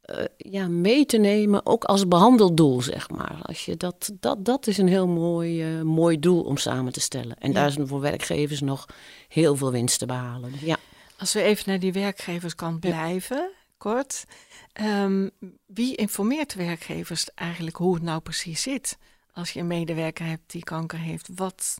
eh, 0.00 0.24
ja, 0.36 0.68
mee 0.68 1.06
te 1.06 1.16
nemen, 1.16 1.66
ook 1.66 1.84
als 1.84 2.08
behandeldoel, 2.08 2.82
zeg 2.82 3.10
maar. 3.10 3.38
Als 3.42 3.64
je 3.64 3.76
dat, 3.76 4.10
dat, 4.20 4.44
dat 4.44 4.66
is 4.66 4.78
een 4.78 4.88
heel 4.88 5.06
mooi, 5.06 5.62
eh, 5.62 5.80
mooi 5.82 6.18
doel 6.18 6.42
om 6.42 6.56
samen 6.56 6.92
te 6.92 7.00
stellen. 7.00 7.36
En 7.38 7.48
Ja. 7.48 7.54
daar 7.54 7.68
is 7.68 7.76
voor 7.88 8.00
werkgevers 8.00 8.60
nog 8.60 8.86
heel 9.28 9.56
veel 9.56 9.70
winst 9.70 9.98
te 9.98 10.06
behalen. 10.06 10.52
Ja. 10.60 10.76
Als 11.18 11.32
we 11.32 11.42
even 11.42 11.64
naar 11.66 11.78
die 11.78 11.92
werkgeverskant 11.92 12.80
blijven, 12.80 13.50
kort. 13.78 14.24
Ehm, 14.72 15.28
wie 15.66 15.94
informeert 15.94 16.54
werkgevers 16.54 17.28
eigenlijk 17.34 17.76
hoe 17.76 17.94
het 17.94 18.02
nou 18.02 18.20
precies 18.20 18.62
zit? 18.62 18.98
Als 19.32 19.50
je 19.50 19.60
een 19.60 19.66
medewerker 19.66 20.26
hebt 20.26 20.50
die 20.52 20.64
kanker 20.64 20.98
heeft, 20.98 21.28
wat, 21.34 21.78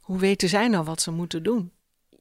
hoe 0.00 0.18
weten 0.18 0.48
zij 0.48 0.68
nou 0.68 0.84
wat 0.84 1.02
ze 1.02 1.10
moeten 1.10 1.42
doen? 1.42 1.72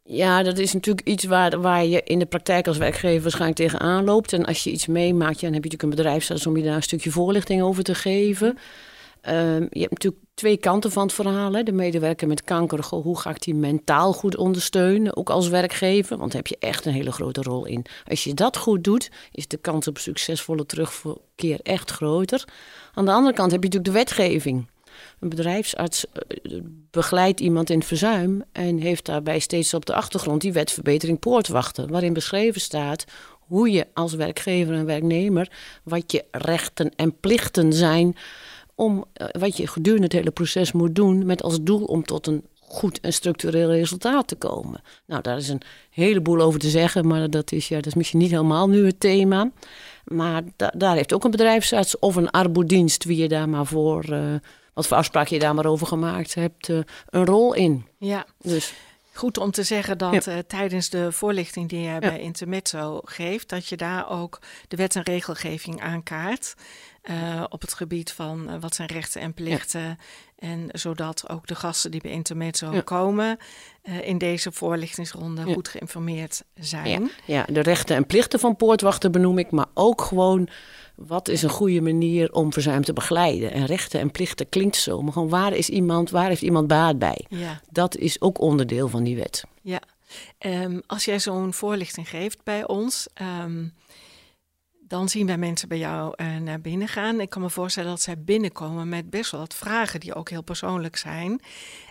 Ja, 0.10 0.44
dat 0.44 0.58
is 0.58 0.74
natuurlijk 0.74 1.08
iets 1.08 1.24
waar, 1.24 1.62
waar 1.62 1.86
je 1.86 2.02
in 2.04 2.20
de 2.20 2.26
praktijk 2.26 2.68
als 2.68 2.78
werkgever 2.78 3.22
waarschijnlijk 3.22 3.60
tegenaan 3.60 4.04
loopt. 4.04 4.34
En 4.34 4.46
als 4.46 4.64
je 4.64 4.72
iets 4.72 4.88
meemaakt, 4.88 5.42
dan 5.42 5.54
heb 5.54 5.64
je 5.64 5.70
natuurlijk 5.70 5.84
een 5.84 5.90
bedrijfsarts 5.90 6.48
om 6.48 6.58
je 6.58 6.64
daar 6.64 6.76
een 6.76 6.84
stukje 6.84 7.12
voorlichting 7.12 7.62
over 7.62 7.84
te 7.84 7.96
geven. 7.96 8.58
Ehm, 9.22 9.62
je 9.70 9.80
hebt 9.80 9.92
natuurlijk 9.92 10.24
twee 10.34 10.58
kanten 10.58 10.92
van 10.92 11.04
het 11.04 11.14
verhaal. 11.14 11.54
Hè. 11.54 11.64
De 11.64 11.72
medewerker 11.72 12.28
met 12.28 12.44
kanker, 12.44 12.86
hoe 12.86 13.20
ga 13.20 13.30
ik 13.30 13.42
die 13.42 13.56
mentaal 13.56 14.14
goed 14.14 14.38
ondersteunen, 14.38 15.18
ook 15.18 15.30
als 15.30 15.48
werkgever? 15.48 16.18
Want 16.18 16.32
daar 16.32 16.42
heb 16.42 16.48
je 16.48 16.68
echt 16.68 16.86
een 16.86 16.94
hele 16.94 17.12
grote 17.12 17.42
rol 17.42 17.66
in. 17.66 17.86
Als 18.06 18.24
je 18.24 18.34
dat 18.34 18.58
goed 18.58 18.84
doet, 18.84 19.12
is 19.32 19.48
de 19.48 19.58
kans 19.58 19.88
op 19.88 19.98
succesvolle 19.98 20.66
terugkeer 20.66 21.60
echt 21.64 21.92
groter. 21.92 22.44
Aan 22.94 23.06
de 23.06 23.12
andere 23.12 23.36
kant 23.36 23.52
heb 23.52 23.64
je 23.64 23.70
natuurlijk 23.70 23.94
de 23.94 24.00
wetgeving. 24.00 24.68
Een 25.20 25.30
bedrijfsarts 25.30 26.06
eh, 26.12 26.60
begeleidt 26.92 27.40
iemand 27.40 27.70
in 27.70 27.78
het 27.78 27.88
verzuim 27.88 28.44
en 28.52 28.78
heeft 28.78 29.06
daarbij 29.06 29.40
steeds 29.40 29.74
op 29.74 29.86
de 29.86 29.94
achtergrond 29.94 30.42
die 30.42 30.54
wetverbetering 30.54 31.20
poortwachten, 31.20 31.90
waarin 31.92 32.14
beschreven 32.14 32.62
staat 32.62 33.06
hoe 33.40 33.72
je 33.72 33.88
als 33.94 34.14
werkgever 34.14 34.74
en 34.74 34.86
werknemer, 34.86 35.52
wat 35.84 36.12
je 36.12 36.26
rechten 36.32 36.96
en 36.96 37.20
plichten 37.20 37.74
zijn, 37.74 38.16
om 38.76 39.06
eh, 39.14 39.28
wat 39.32 39.58
je 39.58 39.68
gedurende 39.68 40.04
het 40.04 40.14
hele 40.14 40.32
proces 40.32 40.72
moet 40.72 40.96
doen, 40.96 41.26
met 41.26 41.44
als 41.44 41.62
doel 41.62 41.84
om 41.84 42.04
tot 42.04 42.28
een 42.28 42.44
goed 42.68 43.00
en 43.00 43.14
structureel 43.14 43.72
resultaat 43.72 44.28
te 44.28 44.36
komen. 44.36 44.82
Nou, 45.06 45.22
daar 45.22 45.38
is 45.38 45.50
een 45.50 45.62
heleboel 45.90 46.42
over 46.42 46.60
te 46.60 46.70
zeggen, 46.70 47.08
maar 47.08 47.30
dat 47.30 47.52
is, 47.52 47.68
ja, 47.68 47.76
dat 47.76 47.86
is 47.86 47.94
misschien 47.94 48.20
niet 48.20 48.32
helemaal 48.32 48.70
nu 48.70 48.86
het 48.86 49.00
thema. 49.00 49.52
Maar 50.06 50.44
da 50.56 50.74
daar 50.78 50.96
heeft 50.96 51.14
ook 51.14 51.24
een 51.24 51.32
bedrijfsarts 51.32 52.00
of 52.00 52.16
een 52.16 52.30
arbodienst, 52.30 53.04
wie 53.04 53.18
je 53.18 53.28
daar 53.28 53.50
maar 53.50 53.66
voor, 53.66 54.06
uh, 54.10 54.34
wat 54.78 54.88
voor 54.88 54.98
afspraak 54.98 55.28
je 55.28 55.40
daar 55.40 55.56
maar 55.56 55.66
over 55.66 55.88
gemaakt 55.88 56.34
hebt, 56.34 56.68
uh, 56.68 56.80
een 57.10 57.26
rol 57.26 57.54
in. 57.54 57.86
Ja. 57.98 58.26
Dus. 58.42 58.74
Goed 59.14 59.38
om 59.38 59.52
te 59.52 59.64
zeggen 59.64 59.98
dat 59.98 60.26
ja. 60.26 60.34
uh, 60.34 60.40
tijdens 60.48 60.90
de 60.90 61.12
voorlichting 61.12 61.70
die 61.70 61.80
je 61.80 61.90
ja. 61.90 62.00
bij 62.00 62.20
Intermezzo 62.20 63.02
geeft, 63.04 63.50
dat 63.50 63.68
je 63.68 63.78
daar 63.78 64.10
ook 64.10 64.40
de 64.68 64.76
wet 64.76 64.96
en 64.96 65.02
regelgeving 65.02 65.82
aankaart. 65.82 66.56
Uh, 67.10 67.44
op 67.50 67.62
het 67.62 67.74
gebied 67.74 68.12
van 68.12 68.50
uh, 68.50 68.56
wat 68.60 68.76
zijn 68.76 68.88
rechten 68.88 69.22
en 69.22 69.34
plichten. 69.34 69.82
Ja. 69.82 69.98
En 70.36 70.70
zodat 70.72 71.30
ook 71.30 71.48
de 71.48 71.56
gasten 71.56 71.92
die 71.92 72.02
bij 72.02 72.12
Intermezzo 72.12 72.74
ja. 72.74 72.82
komen 72.82 73.38
uh, 73.84 74.08
in 74.08 74.18
deze 74.18 74.52
voorlichtingsronde 74.52 75.46
ja. 75.46 75.54
goed 75.54 75.68
geïnformeerd 75.68 76.44
zijn. 76.56 77.12
Ja. 77.26 77.46
de 77.50 77.60
rechten 77.60 77.96
en 77.96 78.06
plichten 78.06 78.40
van 78.40 78.56
poortwachten 78.56 79.12
benoem 79.12 79.38
ik, 79.38 79.52
maar 79.52 79.66
ook 79.74 80.02
gewoon 80.02 80.50
wat 80.96 81.28
is 81.28 81.42
een 81.42 81.50
goede 81.50 81.82
manier 81.82 82.34
om 82.34 82.54
verzuim 82.54 82.84
te 82.84 82.94
begeleiden. 82.94 83.52
En 83.52 83.66
rechten 83.66 84.00
en 84.00 84.12
plichten 84.12 84.50
klinkt 84.50 84.76
zo, 84.76 85.02
maar 85.02 85.14
gewoon 85.14 85.30
waar 85.30 85.54
is 85.54 85.70
iemand, 85.70 86.10
waar 86.10 86.28
heeft 86.28 86.42
iemand 86.42 86.68
baat 86.68 87.00
bij? 87.00 87.26
Dat 87.72 87.98
is 87.98 88.22
ook 88.22 88.40
onderdeel 88.40 88.88
van 88.88 89.04
die 89.04 89.16
wet. 89.16 89.44
Ja, 89.62 89.82
um, 90.40 90.82
als 90.88 91.06
jij 91.06 91.20
zo'n 91.20 91.54
voorlichting 91.54 92.10
geeft 92.10 92.44
bij 92.44 92.68
ons. 92.68 93.08
Um, 93.44 93.74
dan 94.88 95.10
zien 95.10 95.28
wij 95.28 95.38
mensen 95.38 95.68
bij 95.68 95.78
jou 95.78 96.14
uh, 96.16 96.38
naar 96.38 96.62
binnen 96.62 96.88
gaan. 96.88 97.20
Ik 97.20 97.30
kan 97.30 97.42
me 97.42 97.50
voorstellen 97.50 97.90
dat 97.90 98.02
zij 98.02 98.22
binnenkomen 98.22 98.90
met 98.90 99.10
best 99.10 99.32
wel 99.32 99.40
wat 99.40 99.56
vragen 99.56 100.00
die 100.00 100.14
ook 100.14 100.30
heel 100.30 100.44
persoonlijk 100.44 100.96
zijn. 100.96 101.42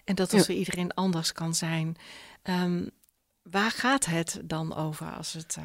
En 0.05 0.15
dat 0.15 0.31
het 0.31 0.41
ja. 0.41 0.47
voor 0.47 0.55
iedereen 0.55 0.95
anders 0.95 1.33
kan 1.33 1.55
zijn. 1.55 1.97
Um, 2.43 2.91
waar 3.43 3.71
gaat 3.71 4.07
het 4.07 4.41
dan 4.45 4.77
over 4.77 5.13
als 5.17 5.33
het. 5.33 5.57
Uh... 5.59 5.65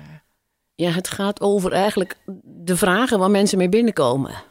Ja, 0.76 0.90
het 0.90 1.08
gaat 1.08 1.42
over 1.42 1.72
eigenlijk 1.72 2.18
de 2.44 2.78
vragen 2.78 3.20
waar 3.20 3.32
mensen 3.32 3.58
mee 3.58 3.70
binnenkomen. 3.70 4.44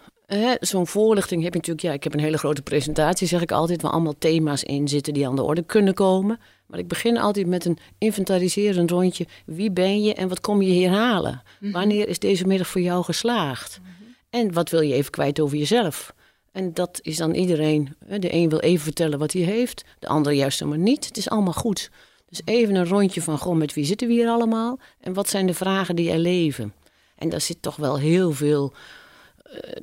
Zo'n 0.61 0.87
voorlichting 0.87 1.43
heb 1.43 1.53
je 1.53 1.59
natuurlijk, 1.59 1.87
ja, 1.87 1.93
ik 1.93 2.05
heb 2.05 2.15
een 2.15 2.21
hele 2.21 2.39
grote 2.39 2.63
presentatie, 2.63 3.27
zeg 3.27 3.43
ik 3.43 3.53
altijd, 3.53 3.83
waar 3.83 3.91
allemaal 3.91 4.19
thema's 4.19 4.63
in 4.63 4.89
zitten 4.89 5.15
die 5.15 5.27
aan 5.27 5.37
de 5.37 5.43
orde 5.43 5.63
kunnen 5.63 5.95
komen. 5.95 6.41
Maar 6.67 6.79
ik 6.79 6.89
begin 6.89 7.19
altijd 7.19 7.47
met 7.47 7.65
een 7.65 7.79
inventariserend 7.99 8.91
rondje. 8.91 9.27
Wie 9.47 9.71
ben 9.71 10.03
je 10.03 10.15
en 10.15 10.29
wat 10.29 10.41
kom 10.41 10.63
je 10.63 10.71
hier 10.71 10.91
halen? 10.91 11.43
-hmm. 11.59 11.73
Wanneer 11.73 12.09
is 12.09 12.19
deze 12.19 12.47
middag 12.47 12.67
voor 12.67 12.81
jou 12.81 13.05
geslaagd? 13.05 13.79
-hmm. 13.83 14.15
En 14.31 14.53
wat 14.53 14.71
wil 14.71 14.81
je 14.81 14.95
even 14.95 15.11
kwijt 15.11 15.41
over 15.41 15.57
jezelf? 15.57 16.15
En 16.53 16.75
dat 16.75 16.99
is 17.03 17.17
dan 17.17 17.35
iedereen. 17.35 17.97
De 18.19 18.35
een 18.35 18.49
wil 18.49 18.59
even 18.59 18.85
vertellen 18.85 19.19
wat 19.19 19.33
hij 19.33 19.43
heeft, 19.43 19.85
de 19.99 20.07
ander 20.07 20.33
juist 20.33 20.59
helemaal 20.59 20.85
niet. 20.85 21.07
Het 21.07 21.17
is 21.17 21.29
allemaal 21.29 21.53
goed. 21.53 21.91
Dus 22.29 22.41
even 22.45 22.75
een 22.75 22.89
rondje 22.89 23.23
van, 23.23 23.39
goh, 23.39 23.57
met 23.57 23.75
wie 23.75 23.85
zitten 23.85 24.09
we 24.09 24.15
hier 24.15 24.29
allemaal? 24.29 24.79
En 25.01 25.13
wat 25.13 25.29
zijn 25.29 25.47
de 25.47 25.55
vragen 25.55 25.97
die 25.97 26.11
er 26.11 26.19
leven? 26.19 26.75
En 27.17 27.29
daar 27.29 27.41
zit 27.41 27.63
toch 27.63 27.77
wel 27.77 27.99
heel 27.99 28.33
veel 28.33 28.73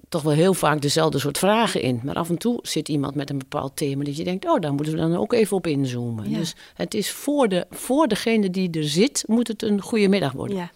toch 0.10 0.22
wel 0.22 0.34
heel 0.34 0.54
vaak 0.54 0.82
dezelfde 0.82 1.20
soort 1.20 1.38
vragen 1.38 1.82
in. 1.82 2.02
Maar 2.04 2.16
af 2.16 2.30
en 2.30 2.38
toe 2.38 2.60
zit 2.62 2.90
iemand 2.90 3.16
met 3.16 3.30
een 3.30 3.38
bepaald 3.38 3.76
thema 3.76 4.04
dat 4.04 4.18
je 4.18 4.24
denkt, 4.24 4.46
oh, 4.46 4.60
daar 4.60 4.74
moeten 4.74 4.94
we 4.94 5.00
dan 5.00 5.16
ook 5.16 5.34
even 5.34 5.58
op 5.58 5.68
inzoomen. 5.68 6.30
Ja. 6.30 6.38
Dus 6.38 6.56
het 6.74 6.94
is 6.94 7.12
voor, 7.12 7.48
de, 7.48 7.66
voor 7.70 8.08
degene 8.08 8.50
die 8.50 8.72
er 8.72 8.90
zit, 8.90 9.24
moet 9.28 9.48
het 9.48 9.64
een 9.64 9.82
goede 9.82 10.08
middag 10.08 10.32
worden. 10.32 10.58
Ja. 10.58 10.72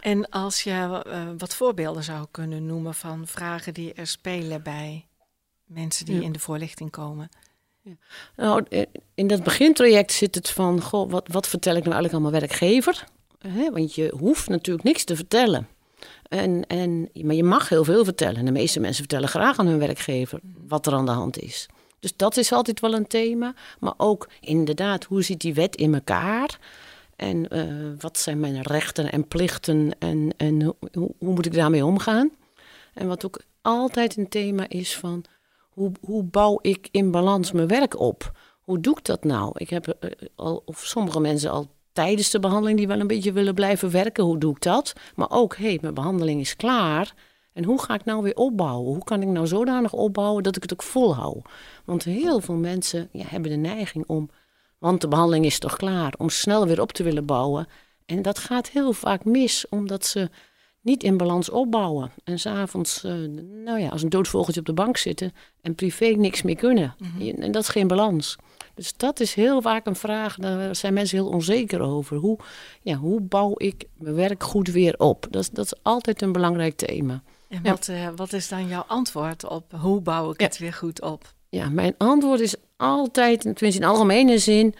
En 0.00 0.28
als 0.28 0.62
je 0.62 0.70
uh, 0.70 1.28
wat 1.38 1.54
voorbeelden 1.54 2.04
zou 2.04 2.26
kunnen 2.30 2.66
noemen 2.66 2.94
van 2.94 3.26
vragen 3.26 3.74
die 3.74 3.92
er 3.92 4.06
spelen 4.06 4.62
bij 4.62 5.06
mensen 5.64 6.06
die 6.06 6.16
ja. 6.16 6.22
in 6.22 6.32
de 6.32 6.38
voorlichting 6.38 6.90
komen. 6.90 7.28
Ja. 7.82 7.92
Nou, 8.36 8.64
in 9.14 9.26
dat 9.26 9.42
begintraject 9.42 10.12
zit 10.12 10.34
het 10.34 10.50
van, 10.50 10.80
goh, 10.80 11.10
wat, 11.10 11.28
wat 11.28 11.48
vertel 11.48 11.76
ik 11.76 11.84
nou 11.84 11.94
eigenlijk 11.94 12.14
aan 12.24 12.30
mijn 12.30 12.42
werkgever? 12.42 13.04
He, 13.38 13.70
want 13.70 13.94
je 13.94 14.14
hoeft 14.18 14.48
natuurlijk 14.48 14.84
niks 14.84 15.04
te 15.04 15.16
vertellen. 15.16 15.68
En, 16.30 16.66
en, 16.66 17.10
maar 17.22 17.34
je 17.34 17.44
mag 17.44 17.68
heel 17.68 17.84
veel 17.84 18.04
vertellen. 18.04 18.44
De 18.44 18.50
meeste 18.50 18.80
mensen 18.80 19.00
vertellen 19.00 19.28
graag 19.28 19.58
aan 19.58 19.66
hun 19.66 19.78
werkgever 19.78 20.40
wat 20.66 20.86
er 20.86 20.92
aan 20.92 21.06
de 21.06 21.10
hand 21.10 21.38
is. 21.38 21.68
Dus 22.00 22.16
dat 22.16 22.36
is 22.36 22.52
altijd 22.52 22.80
wel 22.80 22.94
een 22.94 23.06
thema. 23.06 23.54
Maar 23.80 23.94
ook 23.96 24.28
inderdaad, 24.40 25.04
hoe 25.04 25.22
zit 25.22 25.40
die 25.40 25.54
wet 25.54 25.76
in 25.76 25.94
elkaar? 25.94 26.58
En 27.16 27.56
uh, 27.56 27.92
wat 27.98 28.18
zijn 28.18 28.40
mijn 28.40 28.62
rechten 28.62 29.12
en 29.12 29.28
plichten 29.28 29.90
en, 29.98 30.32
en 30.36 30.62
hoe, 30.62 30.74
hoe, 30.92 31.14
moet 31.18 31.46
ik 31.46 31.54
daarmee 31.54 31.84
omgaan? 31.84 32.30
En 32.94 33.06
wat 33.06 33.24
ook 33.24 33.40
altijd 33.62 34.16
een 34.16 34.28
thema 34.28 34.68
is 34.68 34.96
van 34.96 35.24
hoe, 35.68 35.92
hoe 36.00 36.22
bouw 36.22 36.58
ik 36.62 36.88
in 36.90 37.10
balans 37.10 37.52
mijn 37.52 37.68
werk 37.68 37.98
op? 38.00 38.38
Hoe 38.60 38.80
doe 38.80 38.96
ik 38.98 39.04
dat 39.04 39.24
nou? 39.24 39.52
Ik 39.54 39.70
heb 39.70 39.86
uh, 40.00 40.10
al, 40.34 40.62
of 40.64 40.86
sommige 40.86 41.20
mensen 41.20 41.50
al 41.50 41.70
tijdens 41.92 42.30
de 42.30 42.40
behandeling 42.40 42.78
die 42.78 42.86
wel 42.86 43.00
een 43.00 43.06
beetje 43.06 43.32
willen 43.32 43.54
blijven 43.54 43.90
werken. 43.90 44.24
Hoe 44.24 44.38
doe 44.38 44.54
ik 44.54 44.60
dat? 44.60 44.92
Maar 45.14 45.30
ook, 45.30 45.56
hé, 45.56 45.64
hey, 45.64 45.78
mijn 45.80 45.94
behandeling 45.94 46.40
is 46.40 46.56
klaar. 46.56 47.14
En 47.52 47.64
hoe 47.64 47.82
ga 47.82 47.94
ik 47.94 48.04
nou 48.04 48.22
weer 48.22 48.34
opbouwen? 48.34 48.92
Hoe 48.92 49.04
kan 49.04 49.22
ik 49.22 49.28
nou 49.28 49.46
zodanig 49.46 49.92
opbouwen 49.92 50.42
dat 50.42 50.56
ik 50.56 50.62
het 50.62 50.72
ook 50.72 50.82
volhoud? 50.82 51.48
Want 51.84 52.04
heel 52.04 52.40
veel 52.40 52.54
mensen 52.54 53.08
ja, 53.12 53.24
hebben 53.26 53.50
de 53.50 53.56
neiging 53.56 54.04
om, 54.06 54.30
want 54.78 55.00
de 55.00 55.08
behandeling 55.08 55.44
is 55.44 55.58
toch 55.58 55.76
klaar, 55.76 56.14
om 56.18 56.28
snel 56.28 56.66
weer 56.66 56.80
op 56.80 56.92
te 56.92 57.02
willen 57.02 57.26
bouwen. 57.26 57.66
En 58.06 58.22
dat 58.22 58.38
gaat 58.38 58.68
heel 58.68 58.92
vaak 58.92 59.24
mis, 59.24 59.68
omdat 59.68 60.06
ze 60.06 60.30
niet 60.80 61.02
in 61.02 61.16
balans 61.16 61.50
opbouwen. 61.50 62.10
En 62.24 62.38
s'avonds, 62.38 63.04
uh, 63.04 63.12
nou 63.64 63.80
ja, 63.80 63.88
als 63.88 64.02
een 64.02 64.08
doodvogeltje 64.08 64.60
op 64.60 64.66
de 64.66 64.72
bank 64.72 64.96
zitten 64.96 65.32
en 65.60 65.74
privé 65.74 66.06
niks 66.06 66.42
meer 66.42 66.56
kunnen. 66.56 66.94
Mm 66.98 67.10
-hmm. 67.18 67.42
En 67.42 67.52
dat 67.52 67.62
is 67.62 67.68
geen 67.68 67.86
balans. 67.88 68.36
Dus 68.80 68.92
dat 68.96 69.20
is 69.20 69.34
heel 69.34 69.62
vaak 69.62 69.86
een 69.86 69.96
vraag, 69.96 70.36
daar 70.36 70.76
zijn 70.76 70.94
mensen 70.94 71.18
heel 71.18 71.28
onzeker 71.28 71.80
over. 71.80 72.16
Hoe, 72.16 72.38
ja, 72.82 72.94
hoe 72.94 73.20
bouw 73.20 73.52
ik 73.56 73.84
mijn 73.98 74.14
werk 74.14 74.42
goed 74.42 74.68
weer 74.68 74.94
op? 74.98 75.26
Dat, 75.30 75.42
is, 75.42 75.50
dat 75.50 75.64
is 75.64 75.74
altijd 75.82 76.22
een 76.22 76.32
belangrijk 76.32 76.76
thema. 76.76 77.22
En 77.48 77.62
wat, 77.62 77.86
ja. 77.86 78.08
uh, 78.08 78.08
wat 78.16 78.32
is 78.32 78.48
dan 78.48 78.68
jouw 78.68 78.84
antwoord 78.86 79.48
op 79.48 79.72
hoe 79.72 80.00
bouw 80.00 80.30
ik 80.30 80.40
ja. 80.40 80.46
het 80.46 80.58
weer 80.58 80.72
goed 80.72 81.00
op? 81.00 81.34
Ja, 81.48 81.68
mijn 81.68 81.94
antwoord 81.98 82.40
is 82.40 82.54
altijd, 82.76 83.40
tenminste 83.40 83.80
in 83.80 83.84
algemene 83.84 84.38
zin, 84.38 84.74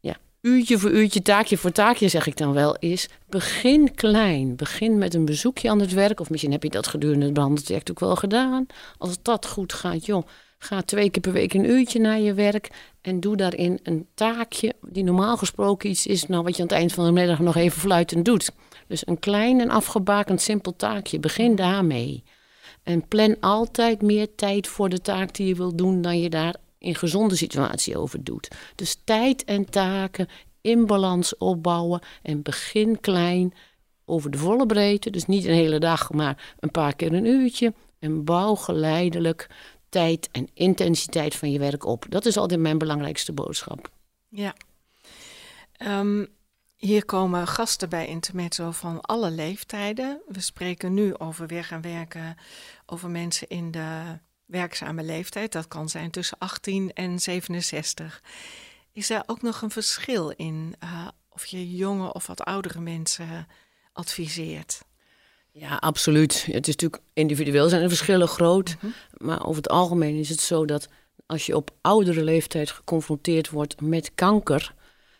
ja, 0.00 0.16
uurtje 0.40 0.78
voor 0.78 0.90
uurtje, 0.90 1.22
taakje 1.22 1.56
voor 1.56 1.72
taakje 1.72 2.08
zeg 2.08 2.26
ik 2.26 2.36
dan 2.36 2.52
wel, 2.52 2.76
is 2.78 3.08
begin 3.28 3.94
klein. 3.94 4.56
Begin 4.56 4.98
met 4.98 5.14
een 5.14 5.24
bezoekje 5.24 5.70
aan 5.70 5.80
het 5.80 5.92
werk. 5.92 6.20
Of 6.20 6.30
misschien 6.30 6.52
heb 6.52 6.62
je 6.62 6.70
dat 6.70 6.86
gedurende 6.86 7.24
het 7.24 7.34
behandeltraject 7.34 7.90
ook 7.90 8.00
wel 8.00 8.16
gedaan. 8.16 8.66
Als 8.98 9.18
dat 9.22 9.46
goed 9.46 9.72
gaat, 9.72 10.06
joh, 10.06 10.26
Ga 10.62 10.82
twee 10.82 11.10
keer 11.10 11.22
per 11.22 11.32
week 11.32 11.54
een 11.54 11.70
uurtje 11.70 12.00
naar 12.00 12.18
je 12.18 12.34
werk 12.34 12.70
en 13.00 13.20
doe 13.20 13.36
daarin 13.36 13.80
een 13.82 14.06
taakje 14.14 14.74
die 14.80 15.04
normaal 15.04 15.36
gesproken 15.36 15.90
iets 15.90 16.06
is 16.06 16.26
nou, 16.26 16.42
wat 16.42 16.56
je 16.56 16.62
aan 16.62 16.68
het 16.68 16.76
eind 16.76 16.92
van 16.92 17.04
de 17.04 17.12
middag 17.12 17.38
nog 17.38 17.56
even 17.56 17.80
fluitend 17.80 18.24
doet. 18.24 18.50
Dus 18.86 19.06
een 19.06 19.18
klein 19.18 19.60
en 19.60 19.70
afgebakend 19.70 20.40
simpel 20.40 20.76
taakje. 20.76 21.20
Begin 21.20 21.56
daarmee. 21.56 22.24
En 22.82 23.08
plan 23.08 23.36
altijd 23.40 24.02
meer 24.02 24.34
tijd 24.34 24.66
voor 24.66 24.88
de 24.88 25.00
taak 25.00 25.34
die 25.34 25.46
je 25.46 25.54
wilt 25.54 25.78
doen 25.78 26.02
dan 26.02 26.20
je 26.20 26.30
daar 26.30 26.56
in 26.78 26.94
gezonde 26.94 27.36
situatie 27.36 27.98
over 27.98 28.24
doet. 28.24 28.48
Dus 28.74 28.96
tijd 29.04 29.44
en 29.44 29.70
taken 29.70 30.28
in 30.60 30.86
balans 30.86 31.36
opbouwen 31.36 32.00
en 32.22 32.42
begin 32.42 33.00
klein 33.00 33.54
over 34.04 34.30
de 34.30 34.38
volle 34.38 34.66
breedte. 34.66 35.10
Dus 35.10 35.26
niet 35.26 35.44
een 35.44 35.54
hele 35.54 35.78
dag, 35.78 36.12
maar 36.12 36.54
een 36.60 36.70
paar 36.70 36.96
keer 36.96 37.12
een 37.12 37.26
uurtje. 37.26 37.72
En 38.02 38.24
bouw 38.24 38.54
geleidelijk 38.54 39.46
tijd 39.92 40.28
en 40.30 40.48
intensiteit 40.54 41.34
van 41.34 41.50
je 41.50 41.58
werk 41.58 41.84
op. 41.84 42.04
Dat 42.08 42.26
is 42.26 42.36
altijd 42.36 42.60
mijn 42.60 42.78
belangrijkste 42.78 43.32
boodschap. 43.32 43.90
Ja. 44.28 44.54
Um, 45.78 46.28
hier 46.76 47.04
komen 47.04 47.46
gasten 47.46 47.88
bij 47.88 48.06
Intermezzo 48.06 48.70
van 48.70 49.00
alle 49.00 49.30
leeftijden. 49.30 50.20
We 50.28 50.40
spreken 50.40 50.94
nu 50.94 51.16
over 51.16 51.46
weer 51.46 51.64
gaan 51.64 51.80
werken 51.80 52.36
over 52.86 53.10
mensen 53.10 53.48
in 53.48 53.70
de 53.70 54.18
werkzame 54.44 55.02
leeftijd. 55.02 55.52
Dat 55.52 55.68
kan 55.68 55.88
zijn 55.88 56.10
tussen 56.10 56.38
18 56.38 56.92
en 56.92 57.18
67. 57.18 58.22
Is 58.92 59.10
er 59.10 59.22
ook 59.26 59.42
nog 59.42 59.62
een 59.62 59.70
verschil 59.70 60.30
in 60.30 60.74
uh, 60.84 61.08
of 61.28 61.46
je 61.46 61.76
jonge 61.76 62.12
of 62.12 62.26
wat 62.26 62.44
oudere 62.44 62.80
mensen 62.80 63.48
adviseert? 63.92 64.82
Ja, 65.52 65.76
absoluut. 65.76 66.44
Het 66.44 66.68
is 66.68 66.74
natuurlijk 66.74 67.02
individueel 67.12 67.68
zijn 67.68 67.82
de 67.82 67.88
verschillen 67.88 68.28
groot. 68.28 68.68
Mm 68.68 68.76
-hmm. 68.80 69.26
Maar 69.26 69.46
over 69.46 69.62
het 69.62 69.70
algemeen 69.70 70.18
is 70.18 70.28
het 70.28 70.40
zo 70.40 70.64
dat 70.64 70.88
als 71.26 71.46
je 71.46 71.56
op 71.56 71.70
oudere 71.80 72.24
leeftijd 72.24 72.70
geconfronteerd 72.70 73.50
wordt 73.50 73.80
met 73.80 74.14
kanker, 74.14 74.74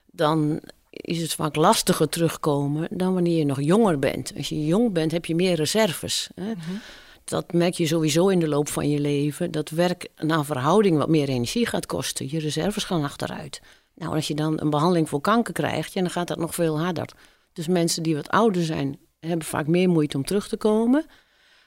dan 0.06 0.60
is 0.90 1.20
het 1.20 1.34
vaak 1.34 1.56
lastiger 1.56 2.08
terugkomen 2.08 2.88
dan 2.90 3.14
wanneer 3.14 3.38
je 3.38 3.44
nog 3.44 3.60
jonger 3.60 3.98
bent. 3.98 4.32
Als 4.36 4.48
je 4.48 4.66
jong 4.66 4.92
bent, 4.92 5.12
heb 5.12 5.24
je 5.24 5.34
meer 5.34 5.54
reserves. 5.54 6.28
Hè? 6.34 6.54
Mm 6.54 6.60
-hmm. 6.60 6.80
Dat 7.24 7.52
merk 7.52 7.74
je 7.74 7.86
sowieso 7.86 8.28
in 8.28 8.38
de 8.38 8.48
loop 8.48 8.68
van 8.68 8.90
je 8.90 9.00
leven. 9.00 9.50
Dat 9.50 9.70
werk 9.70 10.08
naar 10.16 10.44
verhouding 10.44 10.98
wat 10.98 11.08
meer 11.08 11.28
energie 11.28 11.66
gaat 11.66 11.86
kosten. 11.86 12.30
Je 12.30 12.38
reserves 12.38 12.84
gaan 12.84 13.04
achteruit. 13.04 13.60
Nou, 13.94 14.14
als 14.14 14.28
je 14.28 14.34
dan 14.34 14.60
een 14.60 14.70
behandeling 14.70 15.08
voor 15.08 15.20
kanker 15.20 15.52
krijgt, 15.52 15.92
ja, 15.92 16.00
dan 16.00 16.10
gaat 16.10 16.28
dat 16.28 16.38
nog 16.38 16.54
veel 16.54 16.80
harder. 16.80 17.08
Dus 17.52 17.66
mensen 17.68 18.02
die 18.02 18.14
wat 18.14 18.28
ouder 18.28 18.64
zijn, 18.64 18.98
hebben 19.28 19.46
vaak 19.46 19.66
meer 19.66 19.88
moeite 19.88 20.16
om 20.16 20.24
terug 20.24 20.48
te 20.48 20.56
komen. 20.56 21.04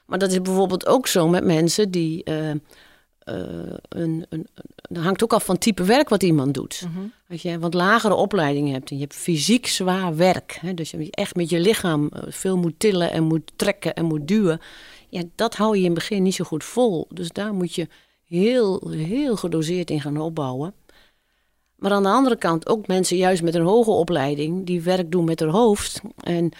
Maar 0.06 0.18
dat 0.18 0.30
is 0.30 0.42
bijvoorbeeld 0.42 0.86
ook 0.86 1.06
zo 1.06 1.28
met 1.28 1.44
mensen 1.44 1.90
die. 1.90 2.30
Uh, 2.30 2.50
een, 3.88 4.26
een, 4.28 4.46
dat 4.82 5.02
hangt 5.02 5.22
ook 5.22 5.32
af 5.32 5.44
van 5.44 5.54
het 5.54 5.64
type 5.64 5.84
werk 5.84 6.08
wat 6.08 6.22
iemand 6.22 6.54
doet. 6.54 6.82
Mhm. 6.84 7.06
Als 7.30 7.42
je 7.42 7.58
wat 7.58 7.74
lagere 7.74 8.14
opleiding 8.14 8.72
hebt 8.72 8.90
en 8.90 8.96
je 8.96 9.02
hebt 9.02 9.14
fysiek 9.14 9.66
zwaar 9.66 10.16
werk, 10.16 10.58
hè, 10.60 10.74
dus 10.74 10.90
je 10.90 11.10
echt 11.10 11.34
met 11.34 11.50
je 11.50 11.60
lichaam 11.60 12.10
veel 12.12 12.56
moet 12.56 12.74
tillen 12.78 13.10
en 13.10 13.22
moet 13.22 13.52
trekken 13.56 13.94
en 13.94 14.04
moet 14.04 14.28
duwen, 14.28 14.60
ja, 15.08 15.22
dat 15.34 15.56
hou 15.56 15.76
je 15.76 15.82
in 15.82 15.90
het 15.90 15.94
begin 15.94 16.22
niet 16.22 16.34
zo 16.34 16.44
goed 16.44 16.64
vol. 16.64 17.06
Dus 17.08 17.28
daar 17.28 17.54
moet 17.54 17.74
je 17.74 17.88
heel, 18.24 18.90
heel 18.90 19.36
gedoseerd 19.36 19.90
in 19.90 20.00
gaan 20.00 20.16
opbouwen. 20.16 20.74
Maar 21.76 21.92
aan 21.92 22.02
de 22.02 22.08
andere 22.08 22.36
kant 22.36 22.68
ook 22.68 22.86
mensen 22.86 23.16
juist 23.16 23.42
met 23.42 23.54
een 23.54 23.62
hoge 23.62 23.90
opleiding 23.90 24.66
die 24.66 24.80
werk 24.80 25.10
doen 25.10 25.24
met 25.24 25.40
hun 25.40 25.48
hoofd. 25.48 26.00
En 26.16 26.50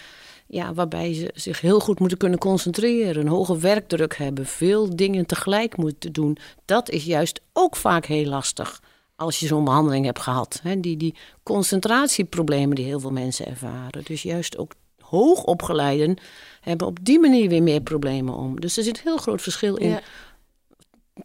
ja, 0.47 0.73
waarbij 0.73 1.13
ze 1.13 1.31
zich 1.33 1.61
heel 1.61 1.79
goed 1.79 1.99
moeten 1.99 2.17
kunnen 2.17 2.39
concentreren, 2.39 3.21
een 3.21 3.31
hoge 3.31 3.57
werkdruk 3.57 4.17
hebben, 4.17 4.45
veel 4.45 4.95
dingen 4.95 5.25
tegelijk 5.25 5.77
moeten 5.77 6.13
doen. 6.13 6.37
Dat 6.65 6.89
is 6.89 7.03
juist 7.03 7.41
ook 7.53 7.75
vaak 7.75 8.05
heel 8.05 8.25
lastig 8.25 8.81
als 9.15 9.39
je 9.39 9.47
zo'n 9.47 9.63
behandeling 9.63 10.05
hebt 10.05 10.19
gehad. 10.19 10.59
Hè? 10.63 10.79
Die, 10.79 10.97
die 10.97 11.15
concentratieproblemen 11.43 12.75
die 12.75 12.85
heel 12.85 12.99
veel 12.99 13.11
mensen 13.11 13.45
ervaren. 13.47 14.03
Dus 14.03 14.21
juist 14.21 14.57
ook 14.57 14.71
hoogopgeleiden 14.99 16.17
hebben 16.61 16.87
op 16.87 16.97
die 17.01 17.19
manier 17.19 17.49
weer 17.49 17.63
meer 17.63 17.81
problemen 17.81 18.33
om. 18.33 18.59
Dus 18.59 18.77
er 18.77 18.83
zit 18.83 18.97
een 18.97 19.03
heel 19.03 19.17
groot 19.17 19.41
verschil 19.41 19.75
in 19.75 19.99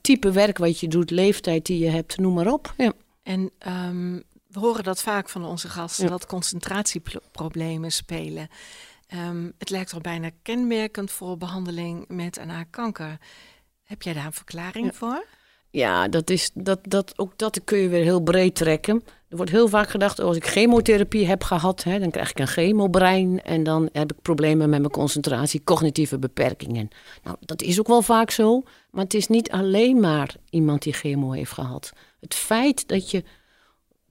type 0.01 0.33
werk 0.33 0.59
wat 0.59 0.81
je 0.81 0.89
doet, 0.89 1.11
leeftijd 1.11 1.67
die 1.67 1.79
je 1.79 1.91
hebt, 1.91 2.19
noem 2.19 2.35
maar 2.35 2.53
op. 2.53 2.75
Ja. 2.77 2.93
En 3.23 3.51
ehm, 3.59 4.21
we 4.47 4.59
horen 4.59 4.85
dat 4.85 5.03
vaak 5.03 5.29
van 5.29 5.45
onze 5.45 5.69
gasten, 5.69 6.07
dat 6.07 6.27
concentratieproblemen 6.27 7.93
spelen. 7.93 8.49
Ehm, 9.13 9.51
het 9.59 9.71
lijkt 9.71 9.93
al 9.93 10.01
bijna 10.01 10.31
kenmerkend 10.43 11.11
voor 11.11 11.37
behandeling 11.37 12.05
met 12.09 12.37
en 12.37 12.47
na 12.47 12.65
kanker. 12.65 13.19
Heb 13.83 14.03
jij 14.03 14.13
daar 14.13 14.27
een 14.27 14.33
verklaring 14.33 14.97
voor? 14.97 15.25
Ja, 15.71 16.09
dat 16.09 16.31
is, 16.31 16.51
dat, 16.55 16.79
dat, 16.83 17.19
ook 17.19 17.39
dat 17.39 17.65
kun 17.65 17.79
je 17.79 17.89
weer 17.89 18.03
heel 18.03 18.21
breed 18.21 18.55
trekken. 18.55 19.03
Er 19.29 19.37
wordt 19.37 19.51
heel 19.51 19.69
vaak 19.69 19.89
gedacht, 19.89 20.19
oh, 20.19 20.27
als 20.27 20.37
ik 20.37 20.47
chemotherapie 20.47 21.27
heb 21.27 21.43
gehad, 21.45 21.83
hè, 21.83 21.99
dan 21.99 22.11
krijg 22.11 22.31
ik 22.31 22.39
een 22.39 22.47
chemobrein 22.47 23.43
en 23.43 23.63
dan 23.63 23.89
heb 23.93 24.13
ik 24.13 24.23
problemen 24.23 24.71
met 24.71 24.81
mijn 24.81 24.93
concentratie, 24.93 25.65
cognitieve 25.65 26.19
beperkingen. 26.19 26.89
Nou, 27.23 27.37
dat 27.41 27.63
is 27.63 27.79
ook 27.79 27.89
wel 27.89 28.03
vaak 28.03 28.31
zo, 28.31 28.63
maar 28.91 29.05
het 29.05 29.15
is 29.15 29.29
niet 29.29 29.51
alleen 29.51 30.01
maar 30.01 30.35
iemand 30.51 30.83
die 30.83 30.93
chemo 30.93 31.31
heeft 31.31 31.53
gehad. 31.53 31.93
Het 32.21 32.35
feit 32.35 32.89
dat 32.89 33.11
je 33.11 33.25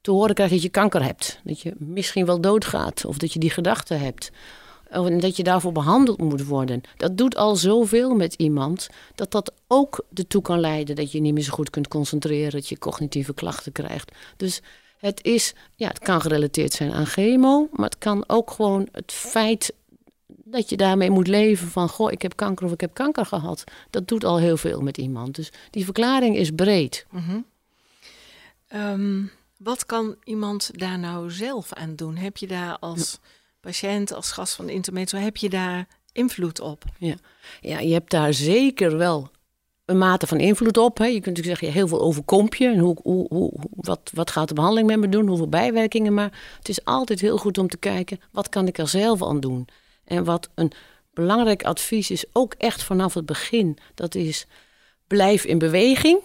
te 0.02 0.12
horen 0.12 0.36
krijgt 0.36 0.54
dat 0.54 0.62
je 0.62 0.70
kanker 0.70 1.04
hebt, 1.04 1.40
dat 1.44 1.62
je 1.62 1.76
misschien 1.78 2.26
wel 2.26 2.42
doodgaat 2.42 3.06
of 3.06 3.18
dat 3.18 3.34
je 3.34 3.40
die 3.40 3.50
gedachten 3.50 4.00
hebt, 4.00 4.32
en 4.92 5.20
dat 5.20 5.36
je 5.36 5.44
daarvoor 5.44 5.72
behandeld 5.72 6.20
moet 6.20 6.46
worden. 6.46 6.82
Dat 6.98 7.18
doet 7.18 7.36
al 7.36 7.56
zoveel 7.56 8.16
met 8.16 8.34
iemand 8.34 8.90
dat 9.16 9.32
dat 9.32 9.54
ook 9.68 10.06
ertoe 10.14 10.42
kan 10.42 10.60
leiden 10.60 10.96
dat 10.96 11.12
je 11.12 11.20
niet 11.20 11.34
meer 11.34 11.44
zo 11.44 11.54
goed 11.54 11.70
kunt 11.70 11.88
concentreren, 11.88 12.52
dat 12.52 12.68
je 12.68 12.78
cognitieve 12.78 13.34
klachten 13.34 13.72
krijgt. 13.72 14.12
Dus 14.38 14.62
het 14.98 15.24
is, 15.24 15.54
ja, 15.76 15.88
het 15.88 16.00
kan 16.00 16.22
gerelateerd 16.22 16.74
zijn 16.74 16.92
aan 16.92 17.06
chemo, 17.06 17.68
maar 17.72 17.86
het 17.86 17.98
kan 17.98 18.24
ook 18.28 18.52
gewoon 18.52 18.88
het 18.92 19.12
feit 19.12 19.74
dat 20.28 20.70
je 20.70 20.78
daarmee 20.78 21.10
moet 21.10 21.28
leven 21.28 21.68
van, 21.68 21.90
goh, 21.90 22.12
ik 22.12 22.22
heb 22.22 22.36
kanker 22.36 22.66
of 22.66 22.72
ik 22.72 22.82
heb 22.82 22.94
kanker 22.94 23.26
gehad. 23.26 23.64
Dat 23.90 24.08
doet 24.08 24.24
al 24.24 24.40
heel 24.40 24.58
veel 24.58 24.82
met 24.82 24.98
iemand. 24.98 25.36
Dus 25.36 25.52
die 25.70 25.86
verklaring 25.86 26.38
is 26.38 26.52
breed. 26.52 27.06
Mhm. 27.10 27.40
Ehm, 28.68 29.24
wat 29.58 29.86
kan 29.86 30.16
iemand 30.24 30.80
daar 30.80 31.00
nou 31.00 31.32
zelf 31.32 31.74
aan 31.74 31.96
doen? 31.96 32.16
Heb 32.16 32.38
je 32.38 32.48
daar 32.48 32.78
als 32.80 33.20
patiënt, 33.62 34.14
als 34.14 34.32
gast 34.32 34.54
van 34.54 34.66
de 34.66 34.74
intermezzo, 34.74 35.18
heb 35.18 35.38
je 35.38 35.50
daar 35.50 35.88
invloed 36.12 36.60
op? 36.60 36.84
Ja, 36.98 37.16
ja 37.62 37.80
je 37.80 37.94
hebt 37.94 38.12
daar 38.12 38.34
zeker 38.34 38.98
wel 38.98 39.32
een 39.86 39.98
mate 39.98 40.28
van 40.28 40.40
invloed 40.40 40.78
op. 40.78 40.98
Hè. 40.98 41.06
Je 41.06 41.22
kunt 41.22 41.38
natuurlijk 41.38 41.60
zeggen, 41.60 41.80
heel 41.80 41.88
veel 41.88 42.02
overkomt 42.02 42.58
je. 42.58 42.68
En 42.68 42.80
hoe, 42.80 42.98
hoe, 43.04 43.26
hoe, 43.30 43.52
wat, 43.72 44.12
wat 44.14 44.32
gaat 44.32 44.48
de 44.48 44.54
behandeling 44.54 44.88
met 44.88 45.00
me 45.00 45.10
doen? 45.10 45.28
Hoeveel 45.28 45.50
bijwerkingen? 45.50 46.14
Maar 46.14 46.40
het 46.58 46.70
is 46.70 46.86
altijd 46.86 47.22
heel 47.22 47.38
goed 47.38 47.58
om 47.58 47.68
te 47.68 47.78
kijken, 47.78 48.20
wat 48.32 48.50
kan 48.50 48.68
ik 48.68 48.78
er 48.78 48.88
zelf 48.88 49.24
aan 49.24 49.40
doen? 49.40 49.68
En 50.04 50.24
wat 50.24 50.50
een 50.56 50.72
belangrijk 51.14 51.64
advies 51.64 52.12
is, 52.12 52.26
ook 52.34 52.54
echt 52.54 52.84
vanaf 52.84 53.14
het 53.14 53.26
begin, 53.26 53.78
dat 53.96 54.16
is 54.16 54.48
blijf 55.08 55.44
in 55.44 55.58
beweging 55.58 56.22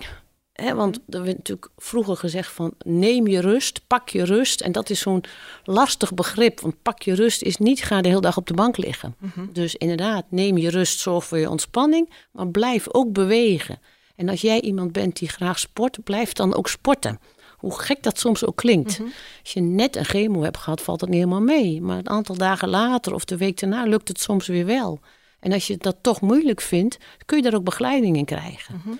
want 0.56 1.00
er 1.08 1.22
werd 1.22 1.36
natuurlijk 1.36 1.68
vroeger 1.76 2.16
gezegd 2.16 2.52
van 2.52 2.74
neem 2.78 3.26
je 3.26 3.40
rust, 3.40 3.80
pak 3.86 4.08
je 4.08 4.24
rust. 4.24 4.60
En 4.60 4.72
dat 4.72 4.90
is 4.90 5.00
zo'n 5.00 5.24
lastig 5.64 6.14
begrip. 6.14 6.60
Want 6.60 6.82
pak 6.82 7.02
je 7.02 7.14
rust 7.14 7.42
is 7.42 7.56
niet 7.56 7.82
ga 7.82 8.00
de 8.00 8.08
hele 8.08 8.20
dag 8.20 8.36
op 8.36 8.46
de 8.46 8.54
bank 8.54 8.76
liggen. 8.76 9.14
Mhm. 9.18 9.46
Dus 9.52 9.74
inderdaad, 9.74 10.24
neem 10.28 10.56
je 10.56 10.70
rust, 10.70 10.98
zorg 10.98 11.24
voor 11.24 11.38
je 11.38 11.50
ontspanning. 11.50 12.12
Maar 12.32 12.48
blijf 12.48 12.86
ook 12.94 13.12
bewegen. 13.12 13.78
En 14.16 14.28
als 14.28 14.40
jij 14.40 14.60
iemand 14.60 14.92
bent 14.92 15.18
die 15.18 15.28
graag 15.28 15.58
sport, 15.58 16.04
blijf 16.04 16.32
dan 16.32 16.54
ook 16.54 16.68
sporten. 16.68 17.18
Hoe 17.56 17.78
gek 17.78 18.02
dat 18.02 18.18
soms 18.18 18.44
ook 18.44 18.56
klinkt. 18.56 18.98
Mhm. 18.98 19.08
Als 19.42 19.52
je 19.52 19.60
net 19.60 19.96
een 19.96 20.04
chemo 20.04 20.42
hebt 20.42 20.58
gehad, 20.58 20.82
valt 20.82 21.00
dat 21.00 21.08
niet 21.08 21.18
helemaal 21.18 21.40
mee. 21.40 21.80
Maar 21.80 21.98
een 21.98 22.08
aantal 22.08 22.36
dagen 22.36 22.68
later 22.68 23.14
of 23.14 23.24
de 23.24 23.36
week 23.36 23.60
daarna 23.60 23.84
lukt 23.84 24.08
het 24.08 24.20
soms 24.20 24.46
weer 24.46 24.66
wel. 24.66 25.00
En 25.40 25.52
als 25.52 25.66
je 25.66 25.76
dat 25.76 25.96
toch 26.00 26.20
moeilijk 26.20 26.60
vindt, 26.60 26.98
kun 27.24 27.36
je 27.36 27.42
daar 27.42 27.54
ook 27.54 27.64
begeleiding 27.64 28.16
in 28.16 28.24
krijgen. 28.24 28.82
Mhm 28.84 28.94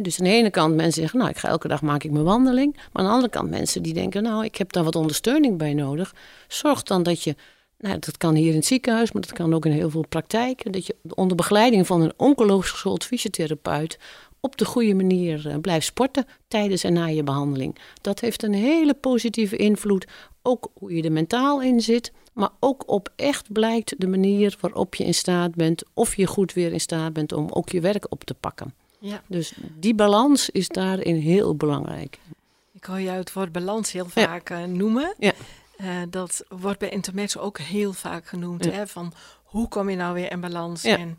dus 0.00 0.18
aan 0.18 0.24
de 0.24 0.30
ene 0.30 0.50
kant 0.50 0.74
mensen 0.74 1.00
zeggen, 1.00 1.18
nou, 1.18 1.30
ik 1.30 1.38
ga 1.38 1.48
elke 1.48 1.68
dag 1.68 1.82
maak 1.82 2.04
ik 2.04 2.10
mijn 2.10 2.24
wandeling. 2.24 2.76
Maar 2.76 3.02
aan 3.02 3.04
de 3.04 3.14
andere 3.14 3.32
kant 3.32 3.50
mensen 3.50 3.82
die 3.82 3.94
denken, 3.94 4.22
nou, 4.22 4.44
ik 4.44 4.56
heb 4.56 4.72
daar 4.72 4.84
wat 4.84 4.96
ondersteuning 4.96 5.58
bij 5.58 5.74
nodig. 5.74 6.14
Zorg 6.48 6.82
dan 6.82 7.02
dat 7.02 7.22
je, 7.22 7.34
nou, 7.78 7.98
dat 7.98 8.16
kan 8.16 8.34
hier 8.34 8.50
in 8.50 8.56
het 8.56 8.66
ziekenhuis, 8.66 9.12
maar 9.12 9.22
dat 9.22 9.32
kan 9.32 9.54
ook 9.54 9.66
in 9.66 9.72
heel 9.72 9.90
veel 9.90 10.06
praktijken. 10.08 10.72
Dat 10.72 10.86
je 10.86 10.96
onder 11.14 11.36
begeleiding 11.36 11.86
van 11.86 12.00
een 12.00 12.12
oncologisch 12.16 12.70
geschoold 12.70 13.04
fysiotherapeut 13.04 13.98
op 14.40 14.56
de 14.56 14.64
goede 14.64 14.94
manier 14.94 15.46
uh, 15.46 15.54
blijft 15.60 15.86
sporten 15.86 16.26
tijdens 16.48 16.84
en 16.84 16.92
na 16.92 17.06
je 17.06 17.22
behandeling. 17.22 17.78
Dat 18.00 18.20
heeft 18.20 18.42
een 18.42 18.54
hele 18.54 18.94
positieve 18.94 19.56
invloed, 19.56 20.06
ook 20.42 20.70
hoe 20.74 20.94
je 20.94 21.02
er 21.02 21.12
mentaal 21.12 21.62
in 21.62 21.80
zit, 21.80 22.12
maar 22.32 22.50
ook 22.60 22.90
op 22.90 23.12
echt 23.16 23.52
blijkt 23.52 23.94
de 23.98 24.06
manier 24.06 24.56
waarop 24.60 24.94
je 24.94 25.04
in 25.04 25.14
staat 25.14 25.54
bent, 25.54 25.82
of 25.94 26.16
je 26.16 26.26
goed 26.26 26.52
weer 26.52 26.72
in 26.72 26.80
staat 26.80 27.12
bent 27.12 27.32
om 27.32 27.48
ook 27.50 27.68
je 27.68 27.80
werk 27.80 28.06
op 28.08 28.24
te 28.24 28.34
pakken. 28.34 28.74
Ja. 29.02 29.22
Dus 29.26 29.52
die 29.74 29.94
balans 29.94 30.50
is 30.50 30.68
daarin 30.68 31.16
heel 31.16 31.56
belangrijk. 31.56 32.18
Ik 32.72 32.84
hoor 32.84 33.00
jou 33.00 33.18
het 33.18 33.32
woord 33.32 33.52
balans 33.52 33.92
heel 33.92 34.08
vaak 34.08 34.50
eh, 34.50 34.64
noemen. 34.64 35.14
Ja. 35.18 35.32
Uh, 35.80 36.02
dat 36.08 36.44
wordt 36.48 36.78
bij 36.78 36.88
intermezzo 36.88 37.40
ook 37.40 37.58
heel 37.58 37.92
vaak 37.92 38.26
genoemd. 38.26 38.64
Hè? 38.64 38.86
Van 38.86 39.12
hoe 39.42 39.68
kom 39.68 39.90
je 39.90 39.96
nou 39.96 40.14
weer 40.14 40.30
in 40.30 40.40
balans? 40.40 40.82
Ja. 40.82 40.96
En 40.96 41.18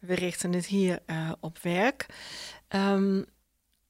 we 0.00 0.14
richten 0.14 0.52
het 0.52 0.66
hier 0.66 0.98
uh, 1.06 1.32
op 1.40 1.58
werk. 1.58 2.06
Um, 2.68 3.24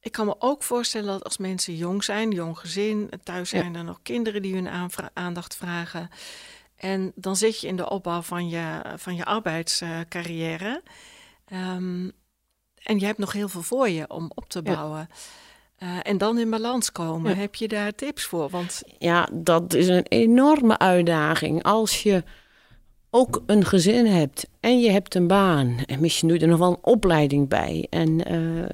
ik 0.00 0.12
kan 0.12 0.26
me 0.26 0.35
ook 0.38 0.62
voorstellen 0.62 1.07
dat 1.07 1.24
als 1.24 1.38
mensen 1.38 1.76
jong 1.76 2.05
zijn, 2.05 2.31
jong 2.31 2.59
gezin, 2.59 3.11
thuis 3.22 3.48
zijn 3.48 3.74
er 3.74 3.85
nog 3.85 4.00
kinderen 4.03 4.42
die 4.42 4.55
hun 4.55 4.68
aandacht 5.12 5.57
vragen. 5.57 6.11
En 6.76 7.12
dan 7.14 7.37
zit 7.37 7.61
je 7.61 7.66
in 7.66 7.76
de 7.76 7.90
opbouw 7.90 8.22
van 8.22 8.48
je, 8.48 8.83
van 8.96 9.16
je 9.16 9.24
arbeidscarrière. 9.24 10.83
Um, 11.53 12.12
en 12.83 12.99
je 12.99 13.07
hebt 13.07 13.19
nog 13.19 13.33
heel 13.33 13.49
veel 13.49 13.62
voor 13.62 13.88
je 13.88 14.09
om 14.09 14.31
op 14.35 14.49
te 14.49 14.62
bouwen. 14.62 15.09
Ja. 15.09 15.16
Uh, 15.83 15.99
en 16.03 16.19
dan 16.19 16.38
in 16.38 16.51
balans 16.51 16.93
komen. 16.93 17.31
Ja. 17.31 17.37
Heb 17.37 17.55
je 17.55 17.69
daar 17.69 17.95
tips 17.95 18.25
voor? 18.25 18.49
Want... 18.49 18.83
Ja, 18.99 19.29
dat 19.33 19.75
is 19.75 19.88
een 19.88 20.07
enorme 20.09 20.79
uitdaging. 20.79 21.62
Als 21.62 22.03
je 22.03 22.25
ook 23.11 23.43
een 23.47 23.64
gezin 23.64 24.07
hebt 24.07 24.49
en 24.61 24.81
je 24.81 24.90
hebt 24.90 25.14
een 25.14 25.27
baan 25.27 25.79
en 25.87 26.01
misschien 26.01 26.29
doe 26.29 26.37
je 26.37 26.43
er 26.43 26.51
nog 26.51 26.59
wel 26.59 26.71
een 26.71 26.93
opleiding 26.93 27.49
bij 27.49 27.87
en 27.90 28.33
uh, 28.33 28.64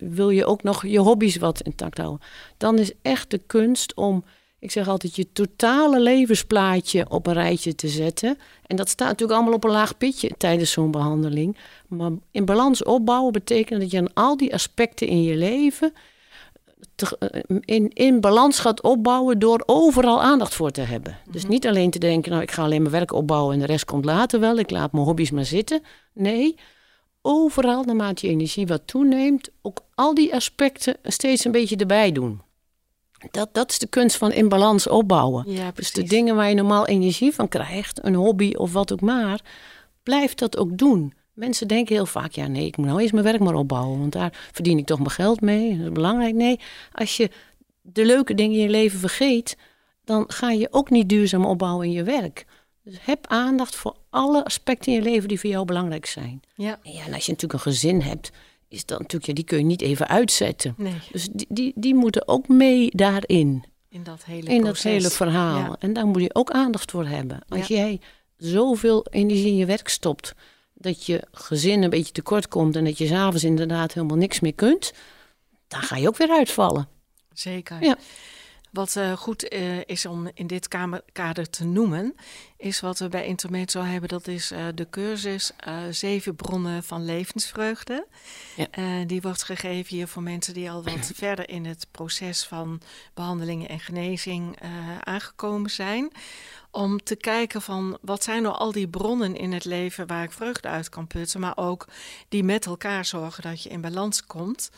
wil 0.00 0.30
je 0.30 0.44
ook 0.44 0.62
nog 0.62 0.86
je 0.86 0.98
hobby's 0.98 1.36
wat 1.36 1.60
intact 1.60 1.98
houden, 1.98 2.26
dan 2.56 2.78
is 2.78 2.92
echt 3.02 3.30
de 3.30 3.38
kunst 3.38 3.94
om 3.94 4.24
ik 4.60 4.70
zeg 4.70 4.88
altijd 4.88 5.16
je 5.16 5.32
totale 5.32 6.00
levensplaatje 6.00 7.10
op 7.10 7.26
een 7.26 7.32
rijtje 7.32 7.74
te 7.74 7.88
zetten. 7.88 8.38
En 8.66 8.76
dat 8.76 8.88
staat 8.88 9.08
natuurlijk 9.08 9.38
allemaal 9.38 9.56
op 9.56 9.64
een 9.64 9.70
laag 9.70 9.96
pitje 9.96 10.30
tijdens 10.38 10.70
zo'n 10.70 10.90
behandeling. 10.90 11.56
Maar 11.88 12.10
in 12.30 12.44
balans 12.44 12.82
opbouwen 12.82 13.32
betekent 13.32 13.80
dat 13.80 13.90
je 13.90 13.98
aan 13.98 14.14
al 14.14 14.36
die 14.36 14.54
aspecten 14.54 15.06
in 15.06 15.22
je 15.22 15.36
leven 15.36 15.92
te, 16.94 17.32
in, 17.64 17.90
in 17.92 18.20
balans 18.20 18.58
gaat 18.58 18.82
opbouwen 18.82 19.38
door 19.38 19.62
overal 19.66 20.22
aandacht 20.22 20.54
voor 20.54 20.70
te 20.70 20.80
hebben. 20.80 21.18
Dus 21.30 21.46
niet 21.46 21.66
alleen 21.66 21.90
te 21.90 21.98
denken, 21.98 22.30
nou 22.30 22.42
ik 22.42 22.50
ga 22.50 22.62
alleen 22.62 22.82
mijn 22.82 22.94
werk 22.94 23.12
opbouwen 23.12 23.54
en 23.54 23.60
de 23.60 23.66
rest 23.66 23.84
komt 23.84 24.04
later 24.04 24.40
wel. 24.40 24.58
Ik 24.58 24.70
laat 24.70 24.92
mijn 24.92 25.04
hobby's 25.04 25.30
maar 25.30 25.44
zitten. 25.44 25.82
Nee, 26.12 26.56
overal 27.22 27.84
naarmate 27.84 28.26
je 28.26 28.32
energie 28.32 28.66
wat 28.66 28.86
toeneemt, 28.86 29.50
ook 29.62 29.80
al 29.94 30.14
die 30.14 30.34
aspecten 30.34 30.96
steeds 31.02 31.44
een 31.44 31.52
beetje 31.52 31.76
erbij 31.76 32.12
doen. 32.12 32.40
Dat, 33.30 33.48
dat 33.52 33.70
is 33.70 33.78
de 33.78 33.86
kunst 33.86 34.16
van 34.16 34.32
in 34.32 34.48
balans 34.48 34.86
opbouwen. 34.86 35.52
Ja, 35.52 35.70
dus 35.74 35.92
de 35.92 36.02
dingen 36.02 36.36
waar 36.36 36.48
je 36.48 36.54
normaal 36.54 36.86
energie 36.86 37.34
van 37.34 37.48
krijgt, 37.48 38.04
een 38.04 38.14
hobby 38.14 38.54
of 38.54 38.72
wat 38.72 38.92
ook 38.92 39.00
maar, 39.00 39.40
blijf 40.02 40.34
dat 40.34 40.56
ook 40.56 40.78
doen. 40.78 41.14
Mensen 41.32 41.68
denken 41.68 41.94
heel 41.94 42.06
vaak, 42.06 42.32
ja 42.32 42.46
nee, 42.46 42.66
ik 42.66 42.76
moet 42.76 42.86
nou 42.86 43.00
eerst 43.00 43.12
mijn 43.12 43.24
werk 43.24 43.40
maar 43.40 43.54
opbouwen, 43.54 43.98
want 43.98 44.12
daar 44.12 44.48
verdien 44.52 44.78
ik 44.78 44.86
toch 44.86 44.98
mijn 44.98 45.10
geld 45.10 45.40
mee. 45.40 45.76
Dat 45.76 45.86
is 45.86 45.92
belangrijk. 45.92 46.34
Nee, 46.34 46.60
als 46.92 47.16
je 47.16 47.30
de 47.82 48.04
leuke 48.04 48.34
dingen 48.34 48.56
in 48.56 48.62
je 48.62 48.68
leven 48.68 48.98
vergeet, 48.98 49.56
dan 50.04 50.24
ga 50.26 50.50
je 50.50 50.68
ook 50.70 50.90
niet 50.90 51.08
duurzaam 51.08 51.44
opbouwen 51.44 51.86
in 51.86 51.92
je 51.92 52.02
werk. 52.02 52.46
Dus 52.84 52.98
heb 53.02 53.26
aandacht 53.26 53.76
voor 53.76 53.96
alle 54.10 54.44
aspecten 54.44 54.92
in 54.92 54.98
je 54.98 55.10
leven 55.10 55.28
die 55.28 55.40
voor 55.40 55.50
jou 55.50 55.64
belangrijk 55.64 56.06
zijn. 56.06 56.40
Ja. 56.54 56.78
En, 56.82 56.92
ja, 56.92 57.04
en 57.06 57.14
als 57.14 57.26
je 57.26 57.32
natuurlijk 57.32 57.64
een 57.64 57.72
gezin 57.72 58.00
hebt, 58.00 58.30
is 58.70 58.84
dat 58.86 58.98
natuurlijk, 58.98 59.26
ja, 59.26 59.32
die 59.34 59.44
kun 59.44 59.58
je 59.58 59.64
niet 59.64 59.82
even 59.82 60.08
uitzetten. 60.08 60.74
Nee, 60.76 60.94
Dus 61.12 61.28
die, 61.32 61.46
die, 61.48 61.72
die 61.76 61.94
moeten 61.94 62.28
ook 62.28 62.48
mee 62.48 62.90
daarin, 62.92 63.64
in 63.88 64.02
dat 64.02 64.24
hele 64.24 64.50
in 64.50 64.64
dat 64.64 64.78
hele 64.82 65.10
verhaal. 65.10 65.58
Ja. 65.58 65.76
En 65.78 65.92
daar 65.92 66.06
moet 66.06 66.22
je 66.22 66.34
ook 66.34 66.50
aandacht 66.50 66.90
voor 66.90 67.06
hebben. 67.06 67.40
Als 67.48 67.66
Ja. 67.66 67.76
jij 67.76 68.00
zoveel 68.36 69.06
energie 69.10 69.46
in 69.46 69.56
je 69.56 69.66
werk 69.66 69.88
stopt, 69.88 70.34
dat 70.74 71.06
je 71.06 71.22
gezin 71.32 71.82
een 71.82 71.90
beetje 71.90 72.12
tekort 72.12 72.48
komt 72.48 72.76
en 72.76 72.84
dat 72.84 72.98
je 72.98 73.06
s'avonds 73.06 73.44
inderdaad 73.44 73.92
helemaal 73.92 74.16
niks 74.16 74.40
meer 74.40 74.54
kunt, 74.54 74.92
dan 75.68 75.80
ga 75.82 75.96
je 75.96 76.08
ook 76.08 76.16
weer 76.16 76.30
uitvallen. 76.30 76.88
Zeker. 77.32 77.82
Ja. 77.84 77.96
Wat 78.70 78.96
eh, 78.96 79.12
goed 79.12 79.48
eh, 79.48 79.80
is 79.84 80.06
om 80.06 80.30
in 80.34 80.46
dit 80.46 80.68
kamer, 80.68 81.02
kader 81.12 81.50
te 81.50 81.64
noemen, 81.64 82.14
is 82.56 82.80
wat 82.80 82.98
we 82.98 83.08
bij 83.08 83.26
Intermezzo 83.26 83.82
hebben. 83.82 84.08
Dat 84.08 84.26
is 84.26 84.50
eh, 84.50 84.66
de 84.74 84.86
cursus 84.90 85.52
Zeven 85.90 86.36
Bronnen 86.36 86.82
van 86.82 87.04
Levensvreugde. 87.04 88.06
Ja. 88.56 89.04
Die 89.04 89.20
wordt 89.20 89.42
gegeven 89.42 89.96
hier 89.96 90.08
voor 90.08 90.22
mensen 90.22 90.54
die 90.54 90.70
al 90.70 90.84
wat 90.84 91.12
verder 91.14 91.48
in 91.48 91.64
het 91.64 91.86
proces 91.90 92.44
van 92.44 92.80
behandelingen 93.14 93.68
en 93.68 93.80
genezing 93.80 94.58
aangekomen 95.00 95.70
zijn. 95.70 96.10
Om 96.70 97.02
te 97.02 97.16
kijken 97.16 97.62
van 97.62 97.98
wat 98.00 98.22
zijn 98.22 98.42
nou 98.42 98.54
al 98.54 98.72
die 98.72 98.88
bronnen 98.88 99.36
in 99.36 99.52
het 99.52 99.64
leven 99.64 100.06
waar 100.06 100.22
ik 100.22 100.32
vreugde 100.32 100.68
uit 100.68 100.88
kan 100.88 101.06
putten, 101.06 101.40
maar 101.40 101.56
ook 101.56 101.86
die 102.28 102.44
met 102.44 102.66
elkaar 102.66 103.04
zorgen 103.04 103.42
dat 103.42 103.62
je 103.62 103.68
in 103.68 103.80
balans 103.80 104.26
komt. 104.26 104.70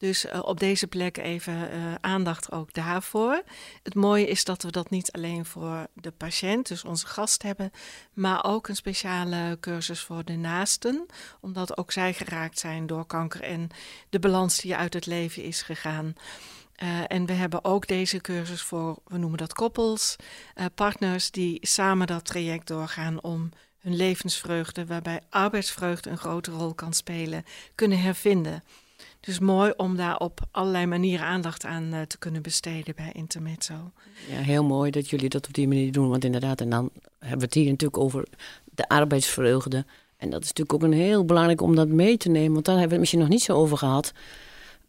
Dus 0.00 0.26
eh, 0.26 0.40
op 0.42 0.60
deze 0.60 0.86
plek 0.86 1.16
even 1.16 1.70
eh, 1.70 1.94
aandacht 2.00 2.52
ook 2.52 2.72
daarvoor. 2.72 3.42
Het 3.82 3.94
mooie 3.94 4.26
is 4.26 4.44
dat 4.44 4.62
we 4.62 4.70
dat 4.70 4.90
niet 4.90 5.12
alleen 5.12 5.44
voor 5.44 5.86
de 5.94 6.10
patiënt, 6.10 6.68
dus 6.68 6.84
onze 6.84 7.06
gast 7.06 7.42
hebben, 7.42 7.70
maar 8.12 8.44
ook 8.44 8.68
een 8.68 8.76
speciale 8.76 9.56
cursus 9.60 10.00
voor 10.00 10.24
de 10.24 10.36
naasten, 10.36 11.06
omdat 11.40 11.76
ook 11.76 11.92
zij 11.92 12.14
geraakt 12.14 12.58
zijn 12.58 12.86
door 12.86 13.06
kanker 13.06 13.42
en 13.42 13.68
de 14.08 14.18
balans 14.18 14.58
die 14.58 14.76
uit 14.76 14.94
het 14.94 15.06
leven 15.06 15.42
is 15.42 15.62
gegaan. 15.62 16.14
Eh, 16.74 16.88
en 17.06 17.26
we 17.26 17.32
hebben 17.32 17.64
ook 17.64 17.86
deze 17.86 18.20
cursus 18.20 18.62
voor, 18.62 18.98
we 19.06 19.18
noemen 19.18 19.38
dat 19.38 19.52
koppels, 19.52 20.16
partners 20.74 21.30
die 21.30 21.58
samen 21.60 22.06
dat 22.06 22.24
traject 22.24 22.66
doorgaan 22.66 23.22
om 23.22 23.50
hun 23.78 23.96
levensvreugde, 23.96 24.86
waarbij 24.86 25.20
arbeidsvreugde 25.30 26.10
een 26.10 26.18
grote 26.18 26.50
rol 26.50 26.74
kan 26.74 26.92
spelen, 26.92 27.44
kunnen 27.74 28.00
hervinden. 28.00 28.62
Dus 29.20 29.38
mooi 29.38 29.72
om 29.76 29.96
daar 29.96 30.16
op 30.16 30.40
allerlei 30.50 30.86
manieren 30.86 31.26
aandacht 31.26 31.64
aan 31.64 31.92
eh, 31.92 32.02
te 32.02 32.18
kunnen 32.18 32.42
besteden 32.42 32.94
bij 32.96 33.10
Intermezzo. 33.12 33.92
Ja, 34.30 34.36
heel 34.36 34.64
mooi 34.64 34.90
dat 34.90 35.10
jullie 35.10 35.28
dat 35.28 35.46
op 35.46 35.54
die 35.54 35.68
manier 35.68 35.92
doen. 35.92 36.08
Want 36.08 36.24
inderdaad, 36.24 36.60
en 36.60 36.70
dan 36.70 36.90
hebben 37.18 37.38
we 37.38 37.44
het 37.44 37.54
hier 37.54 37.70
natuurlijk 37.70 38.02
over 38.02 38.24
de 38.74 38.88
arbeidsvreugde. 38.88 39.84
En 40.16 40.30
dat 40.30 40.42
is 40.42 40.48
natuurlijk 40.48 40.72
ook 40.72 40.82
een 40.82 40.98
heel 40.98 41.24
belangrijk 41.24 41.60
om 41.60 41.74
dat 41.74 41.88
mee 41.88 42.16
te 42.16 42.28
nemen. 42.28 42.52
Want 42.52 42.64
daar 42.64 42.78
hebben 42.78 42.98
we 42.98 43.00
het 43.00 43.00
misschien 43.00 43.20
nog 43.20 43.28
niet 43.28 43.42
zo 43.42 43.56
over 43.56 43.76
gehad. 43.76 44.12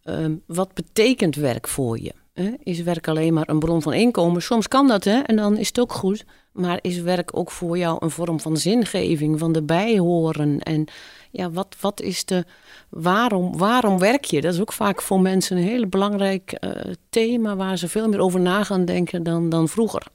Ehm, 0.04 0.36
wat 0.46 0.74
betekent 0.74 1.36
werk 1.36 1.68
voor 1.68 2.00
je? 2.00 2.14
Hè? 2.34 2.52
Is 2.64 2.82
werk 2.82 3.08
alleen 3.08 3.34
maar 3.34 3.50
een 3.50 3.60
bron 3.60 3.82
van 3.82 3.94
inkomen? 3.94 4.42
Soms 4.42 4.68
kan 4.68 4.88
dat, 4.88 5.04
hè? 5.04 5.20
En 5.20 5.36
dan 5.36 5.58
is 5.58 5.68
het 5.68 5.80
ook 5.80 5.94
goed. 5.94 6.26
Maar 6.52 6.80
is 6.82 7.02
werk 7.02 7.38
ook 7.38 7.52
voor 7.52 7.78
jou 7.78 7.98
een 8.00 8.10
vorm 8.10 8.40
van 8.40 8.58
zingeving, 8.58 9.40
van 9.40 9.56
erbij 9.56 9.98
horen? 9.98 10.60
En 10.60 10.86
ja, 11.32 11.52
wat, 11.52 11.76
wat 11.80 12.02
is 12.02 12.26
de. 12.26 12.46
Waarom, 12.90 13.58
waarom 13.58 14.00
werk 14.00 14.24
je? 14.26 14.42
Dat 14.42 14.54
is 14.54 14.60
ook 14.60 14.74
vaak 14.74 15.02
voor 15.02 15.20
mensen 15.22 15.58
een 15.58 15.64
heel 15.64 15.88
belangrijk 15.88 16.52
eh, 16.52 16.72
thema 17.10 17.56
waar 17.56 17.78
ze 17.78 17.88
veel 17.88 18.10
meer 18.10 18.20
over 18.20 18.40
na 18.40 18.64
gaan 18.64 18.86
denken 18.86 19.24
dan, 19.24 19.50
dan 19.50 19.68
vroeger. 19.68 20.08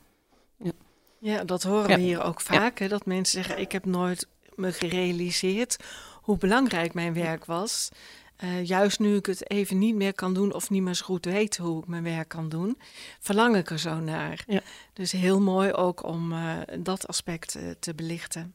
Ja, 1.21 1.45
dat 1.45 1.63
horen 1.63 1.89
Ja. 1.91 1.97
we 1.97 2.03
hier 2.03 2.23
ook 2.23 2.41
vaak. 2.41 2.79
Hè, 2.79 2.89
dat 2.89 3.07
mensen 3.07 3.45
zeggen, 3.45 3.61
ik 3.63 3.73
heb 3.73 3.85
nooit 3.85 4.29
me 4.55 4.73
gerealiseerd 4.73 5.77
hoe 6.23 6.37
belangrijk 6.39 6.95
mijn 6.95 7.15
werk 7.15 7.45
was. 7.45 7.89
Eh, 8.37 8.65
juist 8.65 8.99
nu 8.99 9.17
ik 9.17 9.27
het 9.27 9.51
even 9.51 9.79
niet 9.79 9.95
meer 9.95 10.15
kan 10.15 10.35
doen 10.35 10.53
of 10.55 10.71
niet 10.71 10.83
meer 10.83 10.95
zo 10.95 11.05
goed 11.05 11.25
weet 11.25 11.57
hoe 11.57 11.81
ik 11.81 11.87
mijn 11.87 12.03
werk 12.03 12.29
kan 12.29 12.49
doen, 12.49 12.79
verlang 13.21 13.57
ik 13.57 13.71
er 13.71 13.79
zo 13.79 13.95
naar. 14.01 14.45
Ja. 14.47 14.61
Dus 14.93 15.13
heel 15.13 15.41
mooi 15.41 15.73
ook 15.73 16.05
om 16.05 16.33
eh, 16.33 16.57
dat 16.79 17.07
aspect 17.07 17.59
te 17.79 17.95
belichten. 17.95 18.55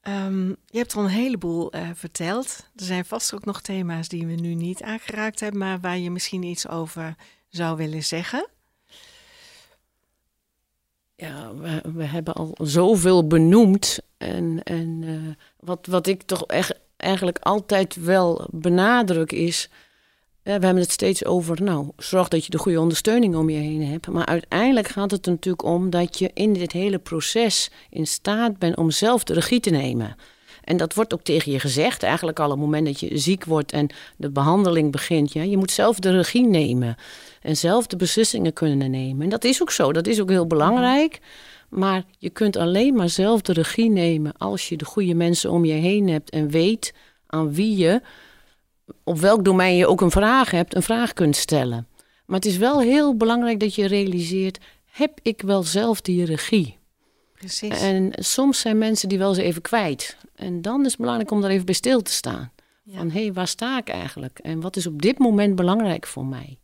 Ehm, 0.00 0.48
je 0.48 0.78
hebt 0.78 0.96
al 0.96 1.04
een 1.04 1.10
heleboel 1.10 1.72
eh, 1.72 1.88
verteld. 1.94 2.66
Er 2.76 2.84
zijn 2.84 3.04
vast 3.04 3.34
ook 3.34 3.44
nog 3.44 3.60
thema's 3.60 4.08
die 4.08 4.26
we 4.26 4.32
nu 4.32 4.54
niet 4.54 4.82
aangeraakt 4.82 5.40
hebben, 5.40 5.58
maar 5.58 5.80
waar 5.80 5.98
je 5.98 6.10
misschien 6.10 6.42
iets 6.42 6.68
over 6.68 7.16
zou 7.48 7.76
willen 7.76 8.04
zeggen. 8.04 8.48
Ja, 11.14 11.54
we, 11.94 12.04
hebben 12.04 12.34
al 12.34 12.54
zoveel 12.58 13.26
benoemd. 13.26 13.98
En, 14.16 14.62
en 14.62 15.02
eh, 15.04 15.44
wat, 15.56 15.86
wat 15.86 16.06
ik 16.06 16.22
toch 16.22 16.46
echt, 16.46 16.74
eigenlijk 16.96 17.38
altijd 17.38 17.94
wel 17.94 18.48
benadruk 18.50 19.32
is. 19.32 19.68
Eh, 20.50 20.58
we 20.58 20.64
hebben 20.64 20.82
het 20.82 20.92
steeds 20.92 21.24
over, 21.24 21.62
nou, 21.62 21.88
zorg 21.96 22.28
dat 22.28 22.44
je 22.44 22.50
de 22.50 22.58
goede 22.58 22.80
ondersteuning 22.80 23.36
om 23.36 23.50
je 23.50 23.58
heen 23.58 23.86
hebt. 23.86 24.08
Maar 24.08 24.26
uiteindelijk 24.26 24.88
gaat 24.88 25.10
het 25.10 25.26
er 25.26 25.32
natuurlijk 25.32 25.64
om 25.64 25.90
dat 25.90 26.18
je 26.18 26.30
in 26.34 26.52
dit 26.52 26.72
hele 26.72 26.98
proces 26.98 27.70
in 27.90 28.06
staat 28.06 28.58
bent 28.58 28.76
om 28.76 28.90
zelf 28.90 29.24
de 29.24 29.34
regie 29.34 29.60
te 29.60 29.70
nemen. 29.70 30.16
En 30.64 30.76
dat 30.76 30.94
wordt 30.94 31.14
ook 31.14 31.22
tegen 31.22 31.52
je 31.52 31.60
gezegd, 31.60 32.02
eigenlijk 32.02 32.38
al 32.38 32.44
op 32.44 32.50
het 32.50 32.60
moment 32.60 32.86
dat 32.86 33.00
je 33.00 33.18
ziek 33.18 33.44
wordt 33.44 33.72
en 33.72 33.90
de 34.16 34.30
behandeling 34.30 34.92
begint. 34.92 35.32
Ja, 35.32 35.42
je 35.42 35.56
moet 35.56 35.70
zelf 35.70 35.98
de 35.98 36.10
regie 36.10 36.46
nemen 36.46 36.96
en 37.42 37.56
zelf 37.56 37.86
de 37.86 37.96
beslissingen 37.96 38.52
kunnen 38.52 38.90
nemen. 38.90 39.22
En 39.22 39.28
dat 39.28 39.44
is 39.44 39.62
ook 39.62 39.70
zo, 39.70 39.92
dat 39.92 40.06
is 40.06 40.20
ook 40.20 40.30
heel 40.30 40.46
belangrijk. 40.46 41.20
Maar 41.68 42.04
je 42.18 42.30
kunt 42.30 42.56
alleen 42.56 42.94
maar 42.94 43.08
zelf 43.08 43.40
de 43.40 43.52
regie 43.52 43.90
nemen 43.90 44.32
als 44.38 44.68
je 44.68 44.76
de 44.76 44.84
goede 44.84 45.14
mensen 45.14 45.50
om 45.50 45.64
je 45.64 45.72
heen 45.72 46.08
hebt 46.08 46.30
en 46.30 46.48
weet 46.48 46.94
aan 47.26 47.52
wie 47.52 47.76
je, 47.76 48.00
op 49.04 49.18
welk 49.18 49.44
domein 49.44 49.76
je 49.76 49.86
ook 49.86 50.00
een 50.00 50.10
vraag 50.10 50.50
hebt, 50.50 50.74
een 50.74 50.82
vraag 50.82 51.12
kunt 51.12 51.36
stellen. 51.36 51.86
Maar 52.26 52.36
het 52.36 52.48
is 52.48 52.56
wel 52.56 52.80
heel 52.80 53.16
belangrijk 53.16 53.60
dat 53.60 53.74
je 53.74 53.86
realiseert, 53.86 54.58
heb 54.84 55.18
ik 55.22 55.42
wel 55.42 55.62
zelf 55.62 56.00
die 56.00 56.24
regie? 56.24 56.78
Precies. 57.34 57.80
En 57.80 58.12
soms 58.12 58.60
zijn 58.60 58.78
mensen 58.78 59.08
die 59.08 59.18
wel 59.18 59.28
eens 59.28 59.38
even 59.38 59.62
kwijt. 59.62 60.16
En 60.34 60.62
dan 60.62 60.80
is 60.80 60.90
het 60.90 61.00
belangrijk 61.00 61.30
om 61.30 61.40
daar 61.40 61.50
even 61.50 61.64
bij 61.64 61.74
stil 61.74 62.02
te 62.02 62.12
staan. 62.12 62.52
Ja. 62.82 62.96
Van 62.96 63.10
hé, 63.10 63.22
hey, 63.22 63.32
waar 63.32 63.48
sta 63.48 63.78
ik 63.78 63.88
eigenlijk? 63.88 64.38
En 64.38 64.60
wat 64.60 64.76
is 64.76 64.86
op 64.86 65.02
dit 65.02 65.18
moment 65.18 65.54
belangrijk 65.54 66.06
voor 66.06 66.26
mij? 66.26 66.58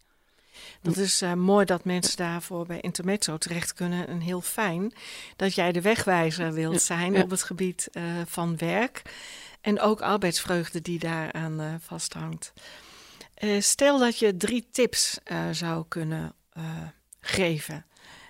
Dat 0.87 0.97
is 0.97 1.23
eh, 1.23 1.33
mooi 1.33 1.65
dat 1.65 1.85
mensen 1.85 2.17
daarvoor 2.17 2.67
bij 2.67 2.81
Intermezzo 2.81 3.37
terecht 3.37 3.75
kunnen. 3.75 4.09
En 4.09 4.21
heel 4.21 4.41
fijn 4.41 4.93
dat 5.37 5.55
jij 5.55 5.73
de 5.73 5.81
wegwijzer 5.81 6.53
wilt 6.53 6.83
zijn 6.83 7.13
ja. 7.13 7.23
op 7.23 7.31
het 7.31 7.43
gebied 7.43 7.89
eh, 7.93 8.03
van 8.27 8.57
werk. 8.57 9.03
En 9.61 9.81
ook 9.81 10.01
arbeidsvreugde 10.01 10.83
die 10.83 10.99
daaraan 10.99 11.61
eh 11.61 11.75
vasthangt. 11.81 12.53
Stel 13.59 13.99
dat 13.99 14.19
je 14.19 14.37
drie 14.37 14.69
tips 14.71 15.19
zou 15.51 15.85
kunnen 15.89 16.35
geven. 17.21 17.85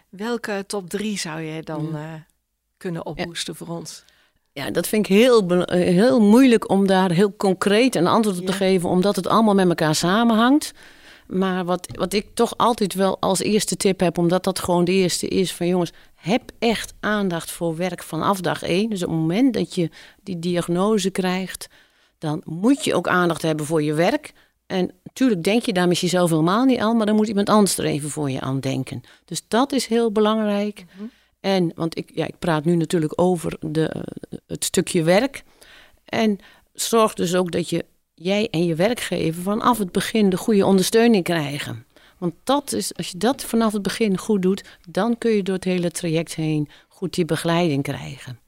Welke 0.09 0.65
top 0.67 0.89
drie 0.91 1.19
zou 1.19 1.41
je 1.41 1.63
dan 1.63 1.99
kunnen 2.77 3.07
ophoesten 3.07 3.57
voor 3.57 3.69
ons? 3.69 4.05
Ja, 4.53 4.71
dat 4.71 4.87
vind 4.87 5.09
ik 5.09 5.17
heel, 5.17 5.65
heel 5.67 6.21
moeilijk 6.21 6.71
om 6.71 6.87
daar 6.87 7.11
heel 7.11 7.37
concreet 7.37 7.95
een 7.95 8.07
antwoord 8.07 8.39
op 8.39 8.47
te 8.47 8.53
geven, 8.53 8.89
omdat 8.89 9.17
het 9.17 9.27
allemaal 9.27 9.55
met 9.55 9.69
elkaar 9.69 9.95
samenhangt. 9.95 10.73
Maar 11.29 11.65
wat, 11.65 11.87
wat 11.93 12.13
ik 12.13 12.27
toch 12.35 12.57
altijd 12.57 12.95
wel 12.95 13.21
als 13.21 13.39
eerste 13.39 13.77
tip 13.77 14.01
heb, 14.01 14.19
omdat 14.19 14.45
dat 14.45 14.59
gewoon 14.59 14.85
de 14.85 14.93
eerste 14.93 15.29
is 15.29 15.53
van 15.53 15.67
jongens, 15.67 15.93
heb 16.15 16.43
echt 16.59 16.95
aandacht 17.01 17.51
voor 17.51 17.77
werk 17.77 18.03
vanaf 18.03 18.41
dag 18.41 18.63
één. 18.63 18.91
Dus 18.91 19.03
op 19.03 19.11
het 19.11 19.19
moment 19.19 19.55
dat 19.55 19.75
je 19.75 19.91
die 20.23 20.39
diagnose 20.39 21.11
krijgt, 21.11 21.69
dan 22.19 22.43
moet 22.45 22.85
je 22.85 22.95
ook 22.95 23.09
aandacht 23.09 23.43
hebben 23.43 23.67
voor 23.67 23.83
je 23.83 23.95
werk. 23.95 24.33
En 24.67 24.91
natuurlijk 25.03 25.43
denk 25.43 25.63
je 25.63 25.73
daar 25.73 25.89
met 25.89 25.99
jezelf 25.99 26.31
helemaal 26.31 26.65
niet 26.65 26.79
aan, 26.79 26.97
maar 26.97 27.07
dan 27.07 27.17
moet 27.17 27.29
iemand 27.29 27.49
anders 27.49 27.79
er 27.79 27.85
even 27.85 28.11
voor 28.11 28.31
je 28.31 28.41
aan 28.41 28.61
denken. 28.61 29.03
Dus 29.25 29.43
dat 29.49 29.73
is 29.73 29.87
heel 29.87 30.13
belangrijk. 30.13 30.85
En, 31.41 31.73
want 31.75 31.97
ik, 31.99 32.11
ja, 32.15 32.27
ik 32.27 32.39
praat 32.39 32.65
nu 32.65 32.77
natuurlijk 32.77 33.13
over 33.21 33.57
de, 33.61 34.05
het 34.47 34.65
stukje 34.65 35.03
werk. 35.03 35.43
En 36.05 36.39
zorg 36.73 37.15
dus 37.15 37.35
ook 37.35 37.53
dat 37.53 37.69
je, 37.69 37.85
jij 38.19 38.49
en 38.51 38.65
je 38.65 38.75
werkgever 38.75 39.43
vanaf 39.43 39.79
het 39.79 39.93
begin 39.93 40.31
de 40.31 40.37
goede 40.37 40.67
ondersteuning 40.67 41.25
krijgen. 41.25 41.87
Want 42.19 42.35
dat 42.45 42.73
is, 42.73 42.95
als 42.95 43.09
je 43.09 43.19
dat 43.19 43.45
vanaf 43.45 43.73
het 43.73 43.83
begin 43.83 44.19
goed 44.19 44.43
doet, 44.43 44.65
dan 44.89 45.19
kun 45.19 45.31
je 45.31 45.43
door 45.43 45.55
het 45.55 45.65
hele 45.65 45.91
traject 45.91 46.35
heen 46.35 46.69
goed 46.89 47.15
die 47.15 47.25
begeleiding 47.25 47.83
krijgen. 47.83 48.39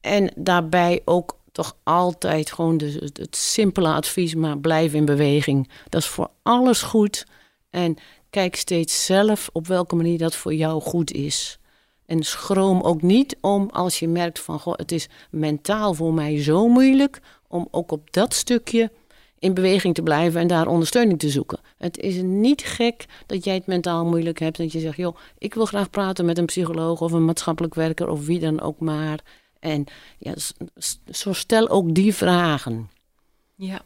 En 0.00 0.32
daarbij 0.36 1.02
ook 1.04 1.36
toch 1.52 1.76
altijd 1.82 2.52
gewoon 2.52 2.76
de, 2.76 3.10
het, 3.12 3.36
simpele 3.36 3.88
advies, 3.88 4.34
maar 4.34 4.58
blijf 4.58 4.94
in 4.94 5.04
beweging. 5.04 5.68
Dat 5.88 6.00
is 6.00 6.08
voor 6.08 6.30
alles 6.42 6.82
goed. 6.82 7.26
En 7.70 7.96
kijk 8.30 8.56
steeds 8.56 9.04
zelf 9.04 9.50
op 9.52 9.66
welke 9.66 9.96
manier 9.96 10.18
dat 10.18 10.34
voor 10.34 10.54
jou 10.54 10.80
goed 10.80 11.12
is. 11.12 11.58
En 12.06 12.22
schroom 12.22 12.80
ook 12.80 13.02
niet 13.02 13.36
om 13.40 13.68
als 13.70 13.98
je 13.98 14.08
merkt 14.08 14.40
van, 14.40 14.60
goh, 14.60 14.74
het 14.76 14.92
is 14.92 15.08
mentaal 15.30 15.94
voor 15.94 16.14
mij 16.14 16.42
zo 16.42 16.68
moeilijk 16.68 17.20
om 17.48 17.68
ook 17.70 17.92
op 17.92 18.12
dat 18.12 18.34
stukje 18.34 18.90
in 19.38 19.54
beweging 19.54 19.94
te 19.94 20.02
blijven 20.02 20.40
en 20.40 20.46
daar 20.46 20.66
ondersteuning 20.66 21.18
te 21.18 21.28
zoeken. 21.28 21.58
Het 21.78 21.98
is 21.98 22.20
niet 22.22 22.62
gek 22.62 23.06
dat 23.26 23.44
jij 23.44 23.54
het 23.54 23.66
mentaal 23.66 24.04
moeilijk 24.04 24.38
hebt. 24.38 24.56
Dat 24.56 24.72
je 24.72 24.80
zegt, 24.80 24.96
joh, 24.96 25.16
ik 25.38 25.54
wil 25.54 25.66
graag 25.66 25.90
praten 25.90 26.24
met 26.24 26.38
een 26.38 26.46
psycholoog 26.46 27.00
of 27.00 27.12
een 27.12 27.24
maatschappelijk 27.24 27.74
werker 27.74 28.08
of 28.08 28.26
wie 28.26 28.38
dan 28.38 28.60
ook 28.60 28.80
maar. 28.80 29.20
En 29.60 29.84
ja, 30.18 30.34
zo 31.10 31.32
stel 31.32 31.68
ook 31.68 31.94
die 31.94 32.14
vragen. 32.14 32.90
Ja. 33.54 33.82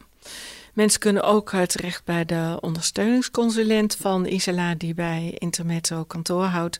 Mensen 0.73 0.99
kunnen 0.99 1.23
ook 1.23 1.49
terecht 1.49 2.05
bij 2.05 2.25
de 2.25 2.57
ondersteuningsconsulent 2.61 3.95
van 3.95 4.25
Isela, 4.25 4.75
die 4.75 4.93
bij 4.93 5.35
Intermezzo 5.37 6.03
kantoor 6.03 6.43
houdt. 6.43 6.77